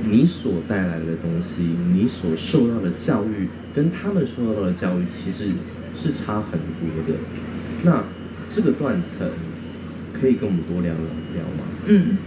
[0.10, 5.52] 你所带来的东西，你所受到的教育，跟他们受到的教育，其实。
[5.96, 7.20] 是差很多的，
[7.84, 8.04] 那
[8.50, 9.30] 这个断层
[10.12, 11.64] 可以跟我们多聊聊吗？
[11.86, 12.18] 嗯，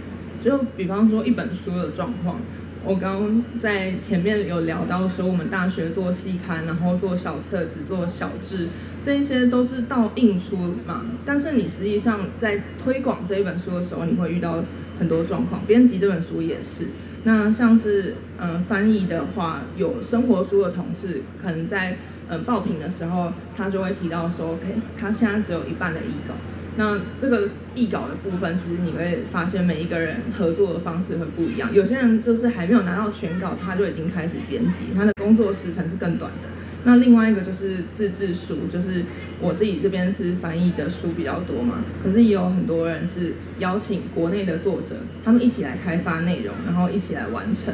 [0.41, 2.39] 就比方说一本书的状况，
[2.87, 8.69] 我刚刚在前面有聊到说，我们大学做期刊，然后做小册子、做小志，
[9.03, 11.05] 这一些都是到印出嘛。
[11.25, 14.63] 但是你实际上在推广这一本书的时候，你会遇到
[14.97, 15.65] 很多状况。
[15.67, 16.87] 编辑这本书也是，
[17.25, 21.97] 那像是嗯、翻译的话，有生活书的同事可能在。
[22.29, 26.33] 嗯，报品的时候，他就会提到说，OK，他现在只有一半的译稿。
[26.77, 31.73] 那这个译稿的部分，其实你会发现每一个人合作的方式会不一样。
[31.73, 36.49] 有些人就是还没有拿到全稿，他就已经开始编辑，他的工作时程是更短的。
[36.83, 39.03] 那另外一个就是自制书，就是
[39.41, 47.73] 我自己这边是翻译的书比较多嘛，可是也有很多人是邀请国内的作者，他们一起来开发内容，然后一起来完成。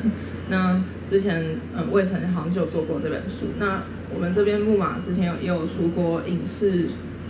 [0.49, 3.47] 那之前嗯，魏晨好像就有做过这本书。
[3.59, 6.87] 那我们这边木马之前有也有出过影视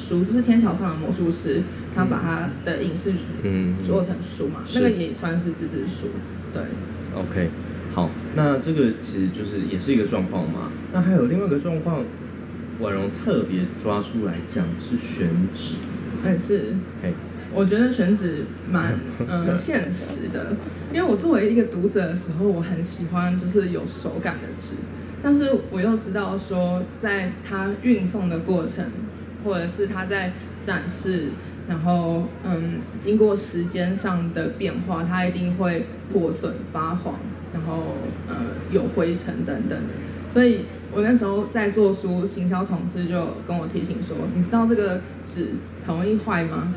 [0.08, 1.60] 书，就是《天桥上的魔术师》，
[1.96, 3.13] 他把他的影视
[3.44, 6.08] 嗯做成书嘛，那个也算是自制书。
[6.54, 6.62] 对
[7.16, 7.50] ，OK，
[7.94, 10.72] 好，那这个其实就是也是一个状况嘛。
[10.92, 12.04] 那还有另外一个状况，
[12.80, 15.76] 婉容特别抓出来讲是选址，
[16.24, 17.13] 但是，嘿，
[17.54, 20.56] 我觉得选址蛮嗯 现实的，
[20.94, 24.76] 因为我作为一个读者的时候，我很喜欢就是有手感的纸。
[25.26, 28.86] 但是我又知道说，在它运送的过程，
[29.43, 31.29] 或者是它在展示，
[31.67, 37.15] 然后嗯，经过时间上的变化，它一定会破损、发黄，
[37.53, 37.95] 然后
[38.27, 38.36] 呃
[38.71, 39.93] 有灰尘等等的。
[40.32, 45.49] 所以我那时候在做书，行销同事就跟我提醒说：“你知道这个纸
[45.86, 46.73] 很容易坏吗？”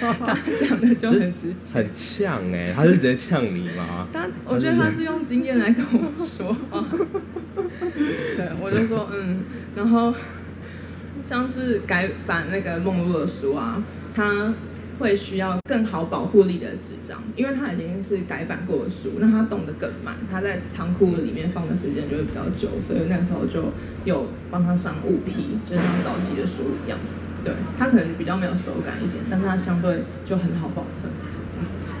[0.00, 4.06] 他讲的就很直接，很呛哎、欸，他是直接呛你吗？
[4.12, 6.84] 但，我觉得他是用经验来跟我说话。
[8.36, 9.38] 对，我就说嗯，
[9.76, 10.12] 然后
[11.28, 13.82] 像是改版那个梦露的书啊，
[14.14, 14.54] 它
[14.98, 23.72] 会需要更好保护力的纸张，因为它已经是改版过的书，那它动得更慢，它在仓库里面放的时间就会比较久，所以那时候就
[24.04, 26.98] 有帮他上物皮，就像早期的书一样。
[27.44, 31.12] 对，它可能比较没有手感一点，但是它相对就很好保存。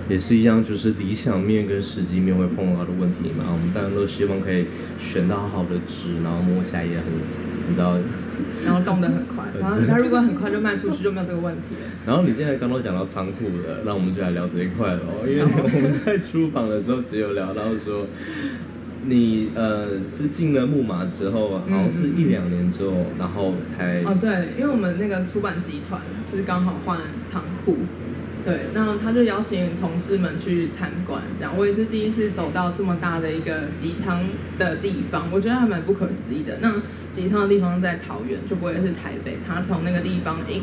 [0.08, 3.46] 也是一样，就是理想面跟实际面会碰到的问题嘛。
[3.48, 4.66] 我们当然都希望可以
[5.00, 7.06] 选到好的纸，然后摸起来也很，
[7.68, 7.96] 你知道，
[8.64, 11.90] 然后动得很快，然后他如果很快就卖出去，就没有这个问题了。
[12.06, 18.06] 然后你现在刚刚讲到仓库的，那我们就来聊这一块了，因为我们在出访的时候只有聊到说。
[19.04, 26.00] 你呃是进了木马之后，好像是一两年之后，嗯、然后才哦对，因为我们那个出版集团
[26.30, 27.78] 是刚好换仓库，
[28.44, 34.20] 对，那他就邀请同事们去参观，这样我也是第一次走到这么大的一个集仓
[34.56, 36.58] 的地方，我觉得还蛮不可思议的。
[36.60, 36.72] 那
[37.12, 40.62] 集仓的地方在桃园，就不会是台北，他从那个地方印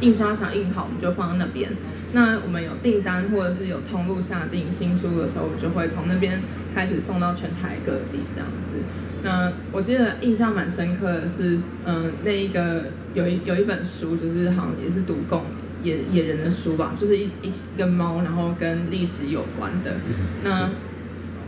[0.00, 1.70] 印刷厂印好，我们就放在那边。
[2.12, 6.40] 那我们有订单或者是有通路下订新书的时候，我们就会从那边
[6.74, 8.80] 开始送到全台各地这样子。
[9.22, 15.44] 那我记得印象蛮深刻的是，嗯，那一个有一有一本书，就是好像也是独贡
[15.82, 19.96] 野野人的书吧，就是一一一个猫，然后跟历史有关的。
[20.42, 20.70] 那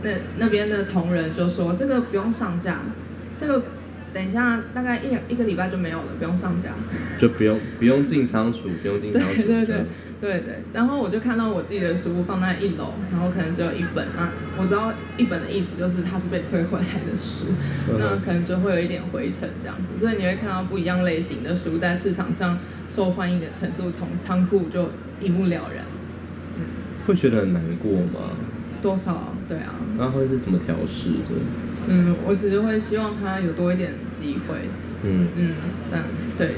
[0.03, 2.81] 那那边的同仁就说，这个不用上架，
[3.39, 3.63] 这个。
[4.13, 6.69] 等一下，大概一两一个礼拜就没有了，不用上架，
[7.17, 9.27] 就不用不用进仓储，不用进仓储。
[9.27, 9.85] 对对对
[10.21, 10.59] 对对。
[10.71, 14.31] 然后我就看到我自己的书放在一楼，然后可能只有一本啊。
[14.57, 17.47] 我知道一本的意思就是它是被推回来的书，
[17.97, 19.99] 那可能就会有一点灰尘这样子。
[19.99, 25.83] 所以你会看到不一样类型的书在市场上受欢迎的程度，从仓库就一目了然。
[26.57, 26.63] 嗯，
[27.07, 28.37] 会觉得很难过吗？
[28.81, 29.33] 多少？
[29.49, 29.73] 对啊。
[29.97, 31.35] 那会是怎么调试的？
[31.87, 34.55] 嗯，我只是会希望他有多一点机会。
[35.05, 35.55] 嗯嗯，
[35.91, 36.03] 嗯，
[36.37, 36.55] 对。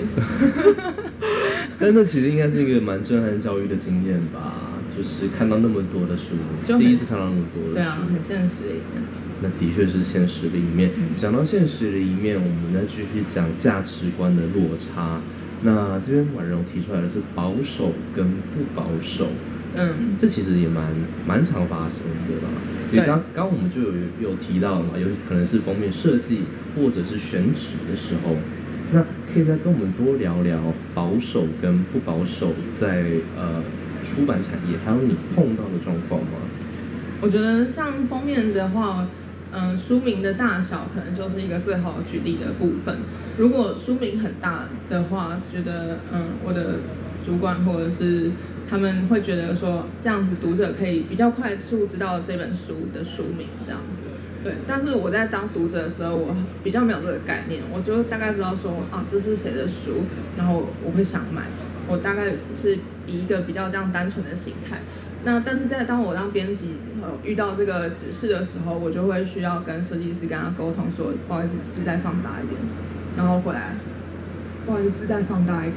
[1.80, 7.73] 但那其实应该是一个蛮震撼教育的经验吧，就是看到那么多的书，就第一次看到那么多的书。
[7.73, 9.03] 对啊，很现实的一面。
[9.41, 10.91] 那的确是现实的一面。
[11.17, 15.19] 讲、嗯、到现实的一面，我们再继续讲价值观的落差。
[15.61, 19.28] 那这边婉容提出来的是保守跟不保守。
[19.76, 20.86] 嗯，这其实也蛮
[21.28, 22.47] 蛮常发生的吧？
[22.91, 26.41] 对，刚刚我们就有有提到嘛，有可能是封面设计
[26.76, 28.36] 或者是选址的时候，
[28.91, 29.03] 那
[29.34, 30.59] 可以再跟我们多聊聊
[30.93, 33.05] 保守跟不保守在
[33.36, 33.61] 呃
[34.03, 36.38] 出版产业，还有你碰到的状况吗？
[37.21, 39.07] 我觉得像封面的话，
[39.51, 42.97] 嗯、呃，书名的大小可能就是一个最好的举例的部分。
[43.38, 46.80] 如果书名很大的话，觉得嗯，我的
[47.26, 48.32] 主管或者是。
[48.70, 54.53] 他们会觉得说，这样子读者可以比较快速知道这本书的书名这样子，对。
[54.68, 60.03] 但是我在当读者的时候，我比较没有这个概念，我就大概知道说啊，这是谁的书，
[60.38, 61.43] 然后我会想买。
[61.88, 64.80] 我大概是以一个比较这样单纯的心态。
[65.24, 72.59] 那但是在当我当编辑呃遇到这个指示的时候，我就会需要跟设计师跟他沟通说，不好意思，字再放大一点，
[73.16, 73.76] 然后回来，
[74.66, 75.76] 不好意思，字再放大一点。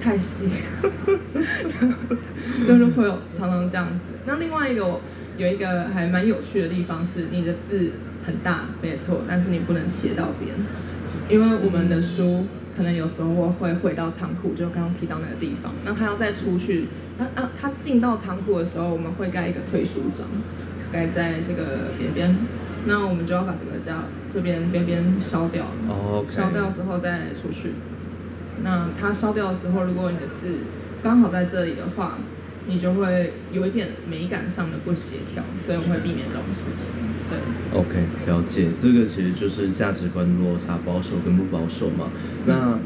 [0.00, 0.48] 太细，
[2.66, 3.94] 就是会有常常这样子。
[4.26, 5.00] 那另外一个
[5.36, 7.92] 有一个还蛮有趣的地方是，你的字
[8.24, 10.54] 很大，没错，但是你不能切到边，
[11.28, 12.46] 因为我们的书
[12.76, 15.72] 可能有时候会回到仓库，就刚刚提到那个地方。
[15.84, 16.86] 那他要再出去，
[17.18, 20.26] 他啊他进到仓库的时候，我们会盖一个退书章，
[20.92, 22.36] 盖在这个边边。
[22.86, 25.66] 那我们就要把这个家这边边边烧掉，
[26.30, 27.72] 烧掉之后再出去。
[28.62, 30.58] 那它烧掉的时候，如果你的字
[31.02, 32.18] 刚好在这里的话，
[32.66, 36.84] 你就会有一点美感上的不协调，所以我会避免这种事情。
[37.30, 37.38] 对
[37.78, 38.68] ，OK，了解。
[38.78, 42.10] 这个其实就是价值观落差，保守跟不保守嘛。
[42.44, 42.78] 那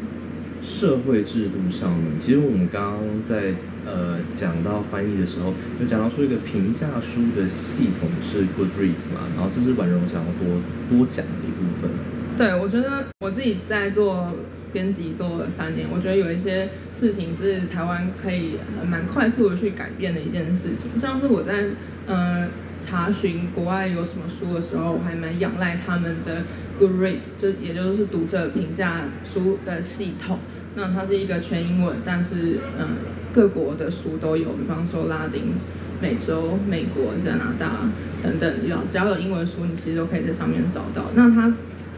[0.62, 3.54] 社会制度上呢，其实我们刚刚在
[3.84, 11.90] 呃讲到翻译的时候，就讲到说一个评价书的系统是 Goodreads 嘛，然后这是婉容想要多多讲的一部分。
[12.38, 14.32] 对，我觉得我自己在做。
[14.72, 18.58] 编辑做了三年，我觉得有一些事情是台湾可以
[18.88, 20.98] 蛮快速的去改变的一件事情。
[20.98, 21.66] 像是我在
[22.06, 22.48] 呃
[22.80, 26.42] 查询国外有什么书的时候，我还蛮仰赖他们的
[26.80, 29.02] Goodreads，就也就是读者评价
[29.32, 30.38] 书的系统。
[30.74, 32.96] 那它是一个全英文，但是嗯、
[33.32, 35.54] 各国的书都有，比方说拉丁
[36.00, 37.90] 美洲、美国、加拿大
[38.22, 41.10] 等等，要只要有英文书，你其实都可以在上面找到。
[41.14, 41.52] 那它。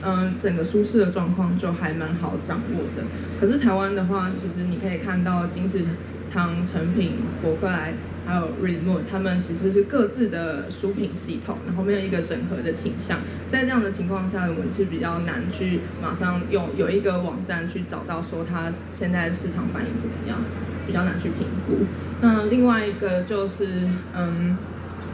[0.04, 3.02] 嗯，整个舒适的状况就还蛮好掌握的。
[3.40, 5.82] 可是台湾的话，其实你可以看到金石
[6.30, 7.94] 堂、诚品、博客来，
[8.26, 13.18] 还有 Readmoo，他们其实是各自的书品系统，然后没有一个整合的倾向。
[13.50, 20.38] 在这样的情况下，我们是比较难去马上用有一个网站去找到说它现在市场反应怎么样，
[20.86, 21.86] 比较难去评估。
[22.20, 24.56] 那另外一个就是嗯，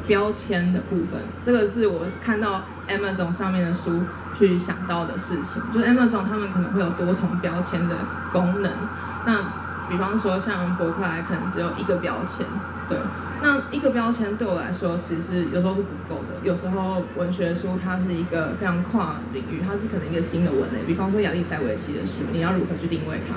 [0.06, 4.00] 标签的部分，这个是我看到 Amazon 上面的书。
[4.48, 7.96] 去想到的事情，就是 Amazon 他们可能会有多重标签的
[8.32, 8.72] 功能。
[9.26, 9.36] 那
[9.88, 12.46] 比方说像博客来可能只有一个标签，
[12.88, 12.96] 对，
[13.42, 16.40] 那一个标签对我来说其实有时候是不够的。
[16.42, 23.34] 有时候文学书它是一个非常跨领域，它是可能一个新的文类，比方说亚历山维奇的书，你要如何去定位它？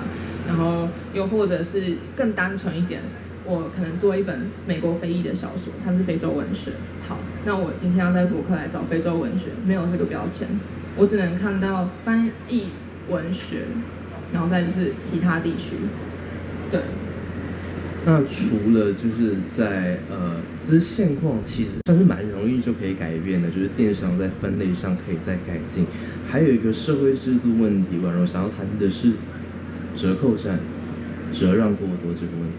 [0.48, 3.02] 然后又或者是更单纯一点，
[3.44, 6.72] 我可能做一本美国非裔的小说，它是非洲文学。
[7.10, 10.48] 好，那我今天要在博客来找非洲文学，没有这个标签，
[10.96, 12.68] 我只能看到翻译
[13.10, 13.64] 文学。
[14.32, 15.76] 然后再就是其他地区，
[16.72, 16.82] 对。
[18.04, 25.86] 那除了就是在呃，就是现况其实算是蛮容易就可以改变的，就是电商在分类上可以再改进。
[26.28, 29.12] 还有一个社会制度问题，婉柔想要谈的是
[29.96, 30.58] 折扣战，
[31.32, 32.58] 折让过多这个问题。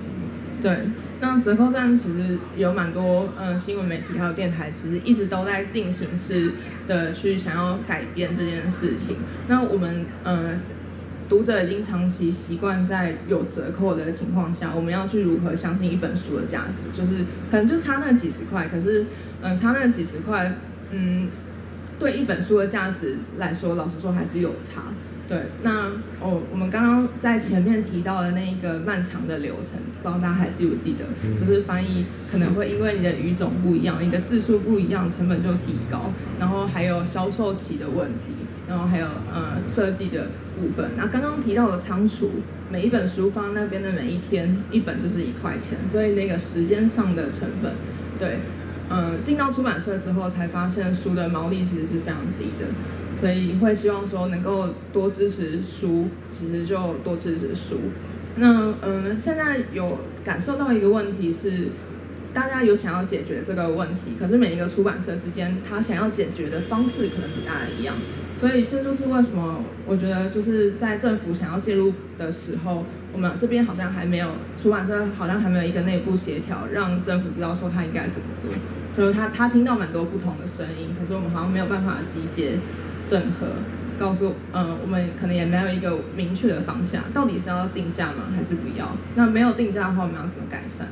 [0.63, 0.79] 对，
[1.25, 6.53] 那折扣战其实有蛮多呃新闻媒体还有电台，其实一直都在进行式
[6.87, 9.17] 的去想要改变这件事情。
[9.49, 10.51] 那我们呃。
[11.27, 16.83] 读者已经长期习惯在有折扣的情况下，我们要去如何相信一本书的价值？
[16.95, 19.07] 就是可能就差那几十块，可是
[19.41, 20.55] 嗯，差那几十块，
[20.91, 21.29] 嗯，
[21.99, 24.83] 对一本书的价值来说，老实说还是有差。
[25.29, 25.87] 对，那
[26.21, 31.05] 哦，我们刚刚在前面提到的那一个漫长的流程，不知道大家还记不记得？
[31.41, 38.35] 就是翻译可能会因为你的语种不一样，你的字数不一样，成本就提高，然后还有销售期的问题。
[38.67, 42.31] 然后还有呃设计的部分，那刚刚提到的仓储，
[42.73, 47.75] 每一本书放那边的每一天，一本就是一块钱，所以那个时间上的成本，
[48.19, 48.39] 对，
[48.89, 52.65] 呃进到出版社之后才发现书的毛利其实是非常低的，
[53.25, 57.79] 所以会希望说能够多支持书，其实就多支持书。
[58.37, 61.69] 那嗯、现在有感受到一个问题是，
[62.35, 67.95] 大家有想要解决这个问题，可是每一个出版社之间，他想要解决的方式可能不大一样。
[68.39, 78.51] 所以这就是为什么我觉得就是在政府想要介入的时候，我们这边好像还没有出版社好像还没有一个内部协调，让政府知道说他应该怎么做。
[78.95, 82.59] 就是他他听到蛮多不同的声音，可是我们好像没有办法集结
[83.07, 83.47] 整合，
[83.99, 88.97] 告诉嗯我们可能也没有一个明确的方向，到底是要定价吗还是不要？
[89.15, 90.89] 那没有定价的话，我们要怎么改善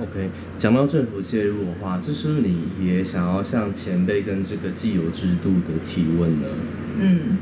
[0.00, 6.46] ？OK，讲到政府介入的话，这是不是你也想要向前辈跟这个既有制度的提问呢？
[7.00, 7.38] 嗯，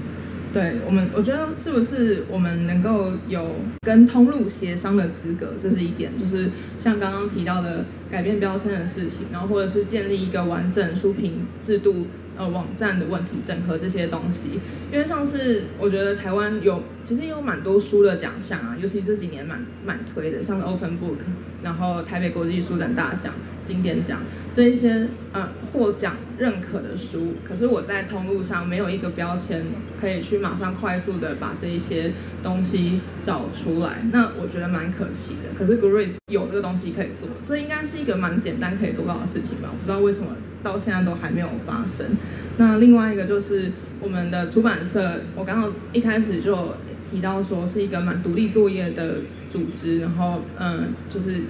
[0.55, 12.07] 对我们，我觉得是不是我们能够有跟通路协商的资格，这是一点，就是像刚刚提到的改变标签的事情，然后或者是建立一个完整书评制度。
[12.39, 14.61] 呃，网站的问题，整合这些东西，
[14.93, 21.17] 因为像是我觉得台湾有，其实也有蛮多书的奖项啊，尤其这几年蛮蛮推的，像是 Open Book，
[21.63, 23.33] 然后台北国际书展大奖、
[23.65, 24.21] 经典奖
[24.53, 29.65] 这一些呃获奖认可的书，可是我在通路上没有一个标签
[29.99, 32.13] 可以去马上快速的把这一些
[32.43, 35.59] 东西找出来，那我觉得蛮可惜的。
[35.59, 39.71] 可是 Grace 有这个东西可以做，这应该是一个蛮简单可以做到的事情吧？
[39.73, 40.27] 我不知道为什么。
[40.63, 42.17] 到现在都还没有发生。
[42.59, 46.75] 那另外一个就是我们的出版社，我刚刚一开始就
[47.11, 49.17] 提到说是一个蛮独立作业的
[49.49, 51.43] 组织，然后嗯，就是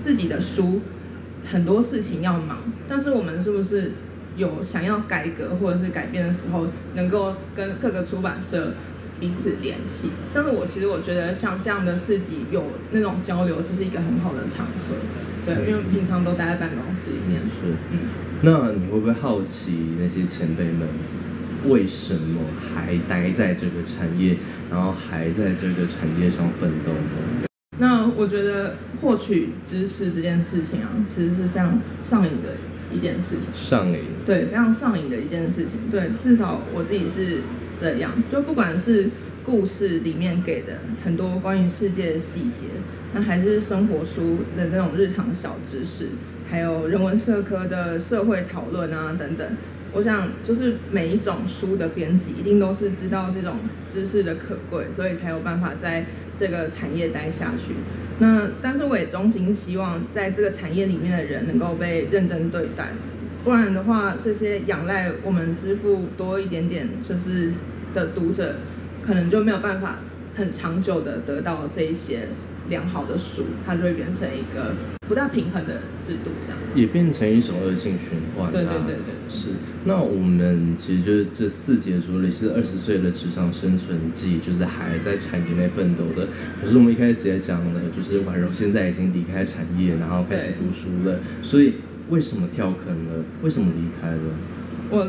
[0.00, 0.80] 自己的书
[1.44, 3.92] 很多事情要忙，但是我们是不是
[4.36, 8.72] 有想要改革或者是改变的时候，能够跟各个出版社
[9.22, 10.08] 彼此联系？
[10.34, 14.96] 像是我其实我觉得像这样的市集有那种交流，就是一个很好的场合。
[15.46, 17.40] 对，因为平常都待在办公室里面。
[17.42, 17.98] 是，嗯。
[18.42, 20.88] 那你会不会好奇那些前辈们
[21.68, 22.40] 为什么
[22.74, 27.46] 还待在这个产业，然后还在这个产业上奋斗呢？
[27.78, 32.56] 那我觉得获取知识这件事情啊，其实是非常上瘾的
[32.92, 33.48] 一件事情。
[33.54, 34.00] 上瘾。
[34.26, 35.88] 对，非常上瘾的一件事情。
[35.92, 37.42] 对，至少我自己是
[37.82, 38.12] 这样。
[38.30, 39.10] 就不管是
[39.44, 42.66] 故事里面给的很多关于世界的细节。
[43.14, 46.06] 那还是生活书的那种日常小知识，
[46.50, 49.46] 还有人文社科的社会讨论啊等等。
[49.92, 53.56] 我想，就是每一种书的编辑一定都是知道这种
[53.86, 56.06] 知识的可贵，所以才有办法在
[56.40, 57.74] 这个产业待下去。
[58.18, 62.92] 那但是我也衷心希望，在这个产业里面的人能够被认真对待，
[63.44, 67.52] 不然的话，这些仰赖我们支付多一点点就是
[67.94, 68.56] 的读者，
[69.02, 70.00] 可能就没有办法
[70.34, 72.28] 很长久的得到这一些。
[72.68, 74.72] 良好的书，它就会变成一个
[75.08, 78.52] 不大平衡的制度，这样也变成一种恶性循环。
[78.52, 79.48] 对对对对，是。
[79.84, 86.28] 那我们其实就是这四节书里是二十岁的职场生存记，就是还在产业内奋斗的。
[86.62, 91.18] 可是我们一开始也讲了，就是婉柔现在已经离开产业，然后开始读书了。
[91.42, 91.74] 所以
[92.10, 93.24] 为什么跳坑了？
[93.42, 94.20] 为什么离开了？
[94.88, 95.08] 我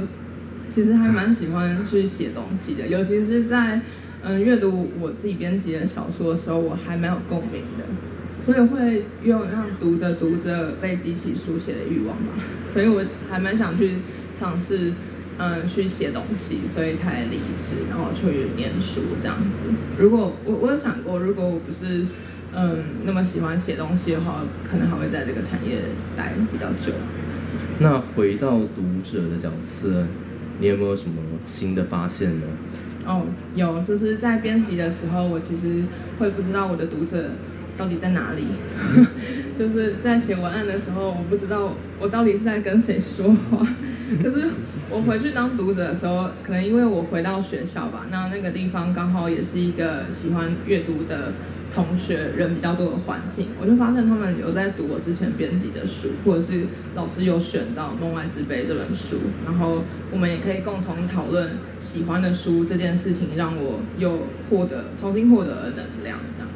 [0.73, 3.81] 其实还蛮喜欢去写东西的，尤其是在。
[4.25, 7.83] 嗯，阅读我自己编辑的小说的时候，我还蛮有共鸣的，
[8.39, 12.31] 所以会有让读着读着被激起书写的欲望吧。
[12.71, 13.97] 所以我还蛮想去
[14.33, 14.93] 尝试，
[15.37, 17.35] 嗯，去写东西，所以才离
[17.67, 19.59] 职，然后去念书这样子。
[19.99, 22.05] 如果我我有想过，如果我不是
[22.53, 25.81] 嗯那么喜欢写东西的话，可能还会在这个产业
[26.15, 26.93] 待比较久。
[27.79, 30.07] 那回到读者的角色，
[30.59, 32.45] 你有没有什么新的发现呢？
[33.05, 33.23] 哦，
[33.55, 35.83] 有，就是在编辑的时候，我其实
[36.19, 37.31] 会不知道我的读者
[37.77, 38.45] 到底在哪里。
[39.59, 43.67] 就是在写文案的时候，我不知道我到底是在跟谁说话。
[44.23, 44.49] 可是
[44.89, 51.33] 我回去当读者的时候，可能因为我回到学校吧，那那个地方刚好也是一个喜欢阅读的。
[51.73, 56.65] 同学人比较多的环境，我就发现他们有在读我之前编辑的书，或者是
[56.95, 66.49] 老师有选到《梦外之杯》这本书，然后我们也可以共同讨论喜欢的书这件事情，让我又获得重新获得了能量，这样。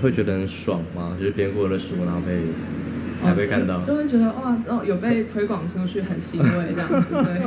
[0.00, 1.16] 会觉得很爽吗？
[1.18, 2.42] 就是编过的书，然后被
[3.22, 7.06] 还被看到，就会觉得哇，哦，有被推广出去，很欣慰这样子。
[7.10, 7.42] 对，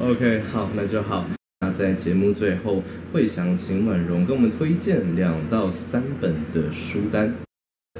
[0.00, 1.26] OK，好，那就好。
[1.72, 7.32] 在节目最后，会想请婉容跟我们推荐两到三本的书单。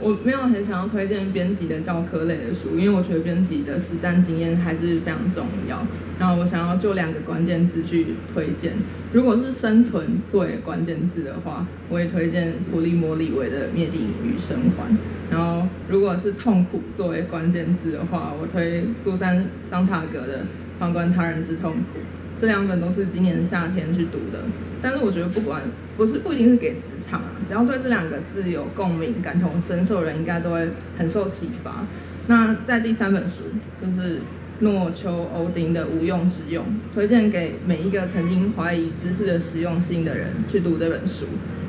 [0.01, 5.87] 我没有很想要推荐编辑的教科类的书，因为我觉得编辑的实战经验还是非常重要。
[6.19, 8.73] 然后我想要就两个关键字去推荐。
[9.13, 14.91] 如果是生存作为关键字的话，我也推荐普利摩里维的《灭顶与生还》。
[15.31, 20.39] 然后如果是痛苦作为关键字的话，我推苏珊桑塔格的
[20.79, 21.99] 《旁观他人之痛苦》。
[22.43, 24.41] 这两本都是今年夏天去读的，
[24.83, 25.63] 但是我觉得不管
[25.97, 30.69] 不是不一定是给职场啊，只要对这两个字有共鸣、感同身受的人，应该都会
[30.99, 31.87] 很受启发。
[32.27, 33.45] 那在第三本书
[33.81, 34.23] 就是
[34.59, 41.27] 诺秋欧丁的《无用之用》，推荐给每一个曾经怀疑知识的实用性的人去读这本书。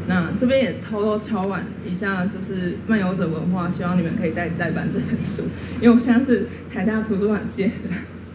[0.08, 5.44] 那这边也偷偷敲碗一下，就是漫游者文化，希望你们可以再再版这本书，
[5.80, 7.74] 因为我现在是台大图书馆借的。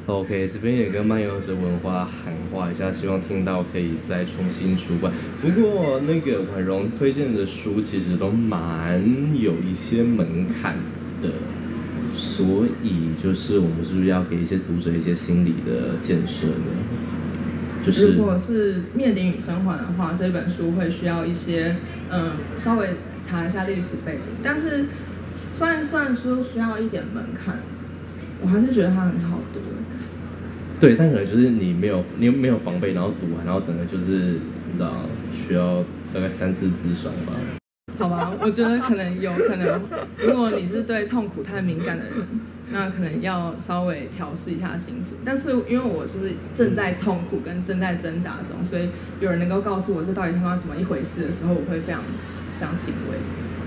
[0.08, 5.12] OK，这边也跟漫游者文化喊话一下，希望听到可以再重新出版。
[5.42, 9.02] 不过那个婉容推荐的书其实都蛮
[9.38, 10.76] 有一些门槛
[11.20, 11.28] 的，
[12.16, 17.84] 所以就是我们是不是要给一些读者一些心理的建设呢？
[17.84, 21.76] 就是如果是《灭顶与生还》的话，这本书会需要一些
[22.10, 24.86] 嗯稍微查一下历史背景，但是
[25.52, 27.58] 虽然虽然说需要一点门槛，
[28.40, 29.60] 我还是觉得它很好读。
[30.80, 34.38] 对，但可能就是你没有，你没有防备，然后读完，然后整个就是
[34.70, 34.92] 你知道
[35.32, 35.82] 需要
[36.14, 37.32] 大概三次自爽吧。
[37.98, 39.80] 好吧，我觉得可能有可能，
[40.18, 42.14] 如果你是对痛苦太敏感的人，
[42.70, 45.14] 那可能要稍微调试一下心情。
[45.24, 48.88] 但是因为我就是正在痛苦跟正在挣扎中，所以
[49.20, 52.00] 有人能够告诉我这到底他妈怎么一回事的时候，我会非常
[52.60, 53.18] 非常欣慰。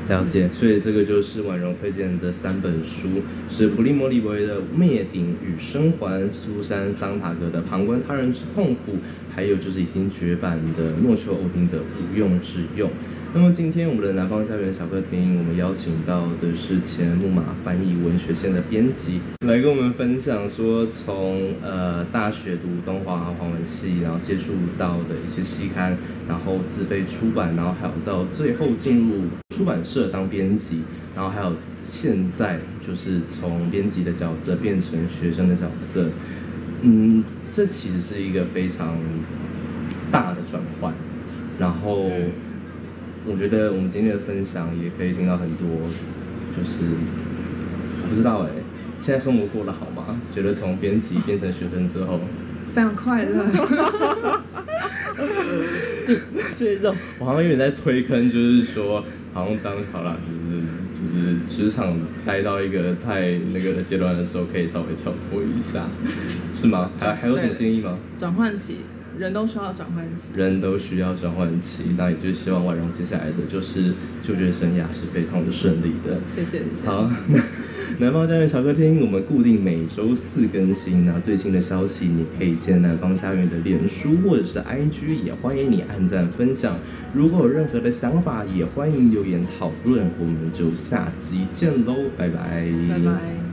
[0.10, 8.94] 了解，所以这个就是婉容推荐的三本书，是普利莫里维的《灭顶与生还》，苏珊桑塔格的《旁观他人之痛苦》，
[9.34, 12.90] 还有就是已经绝版的诺丘欧丁的《无用之用》。
[13.34, 29.22] 那么今天我们的南方家园小客厅，我们邀请到的是前木马翻译文学线的编辑，来跟我们分享说，从呃大学读东华华文系，然后接触到的一些期刊，然后自费出版，然后还有到最后进入
[29.56, 30.82] 出版社当编辑，
[31.16, 31.56] 然后还有
[31.86, 36.10] 现在就是从编辑的角色变成学生的角色，
[36.82, 37.24] 嗯，
[37.54, 38.98] 这其实是一个非常
[40.12, 40.94] 大的转换，
[41.58, 42.10] 然后。
[43.26, 45.68] 我觉得我们今天的分享也可以听到很多，
[46.58, 46.80] 就是
[48.10, 48.50] 不知道哎，
[49.00, 50.20] 现在生活过得好吗？
[50.34, 52.20] 觉得从编辑变成学生之后，
[52.74, 53.46] 非常快乐。
[56.58, 59.04] 这种我好像有点在推坑，就是说
[59.34, 60.62] 好像当好了，就是
[61.00, 61.96] 就是职场
[62.26, 65.88] 待到一个太那个的阶段的时候，可以稍微跳脱一下，
[66.56, 66.90] 是吗？
[67.00, 67.98] 还还有什么建议吗？
[68.20, 68.78] 转换期。
[69.22, 73.94] 人都需要转换期，人都需要转换期，那也就希望婉容接下来的就是
[74.24, 76.18] 就业生涯是非常的顺利的。
[76.36, 76.88] 谢谢，谢谢。
[76.88, 77.08] 好，
[78.00, 81.06] 南方家园小客厅，我们固定每周四更新。
[81.06, 86.76] 那最新的消息，你可以见南方家园的脸书或者是 IG，也欢迎你按赞分享。
[87.14, 90.10] 如果有任何的想法，也欢迎留言讨论。
[90.20, 92.66] 我们就下集见喽，拜拜。
[92.90, 93.51] 拜拜。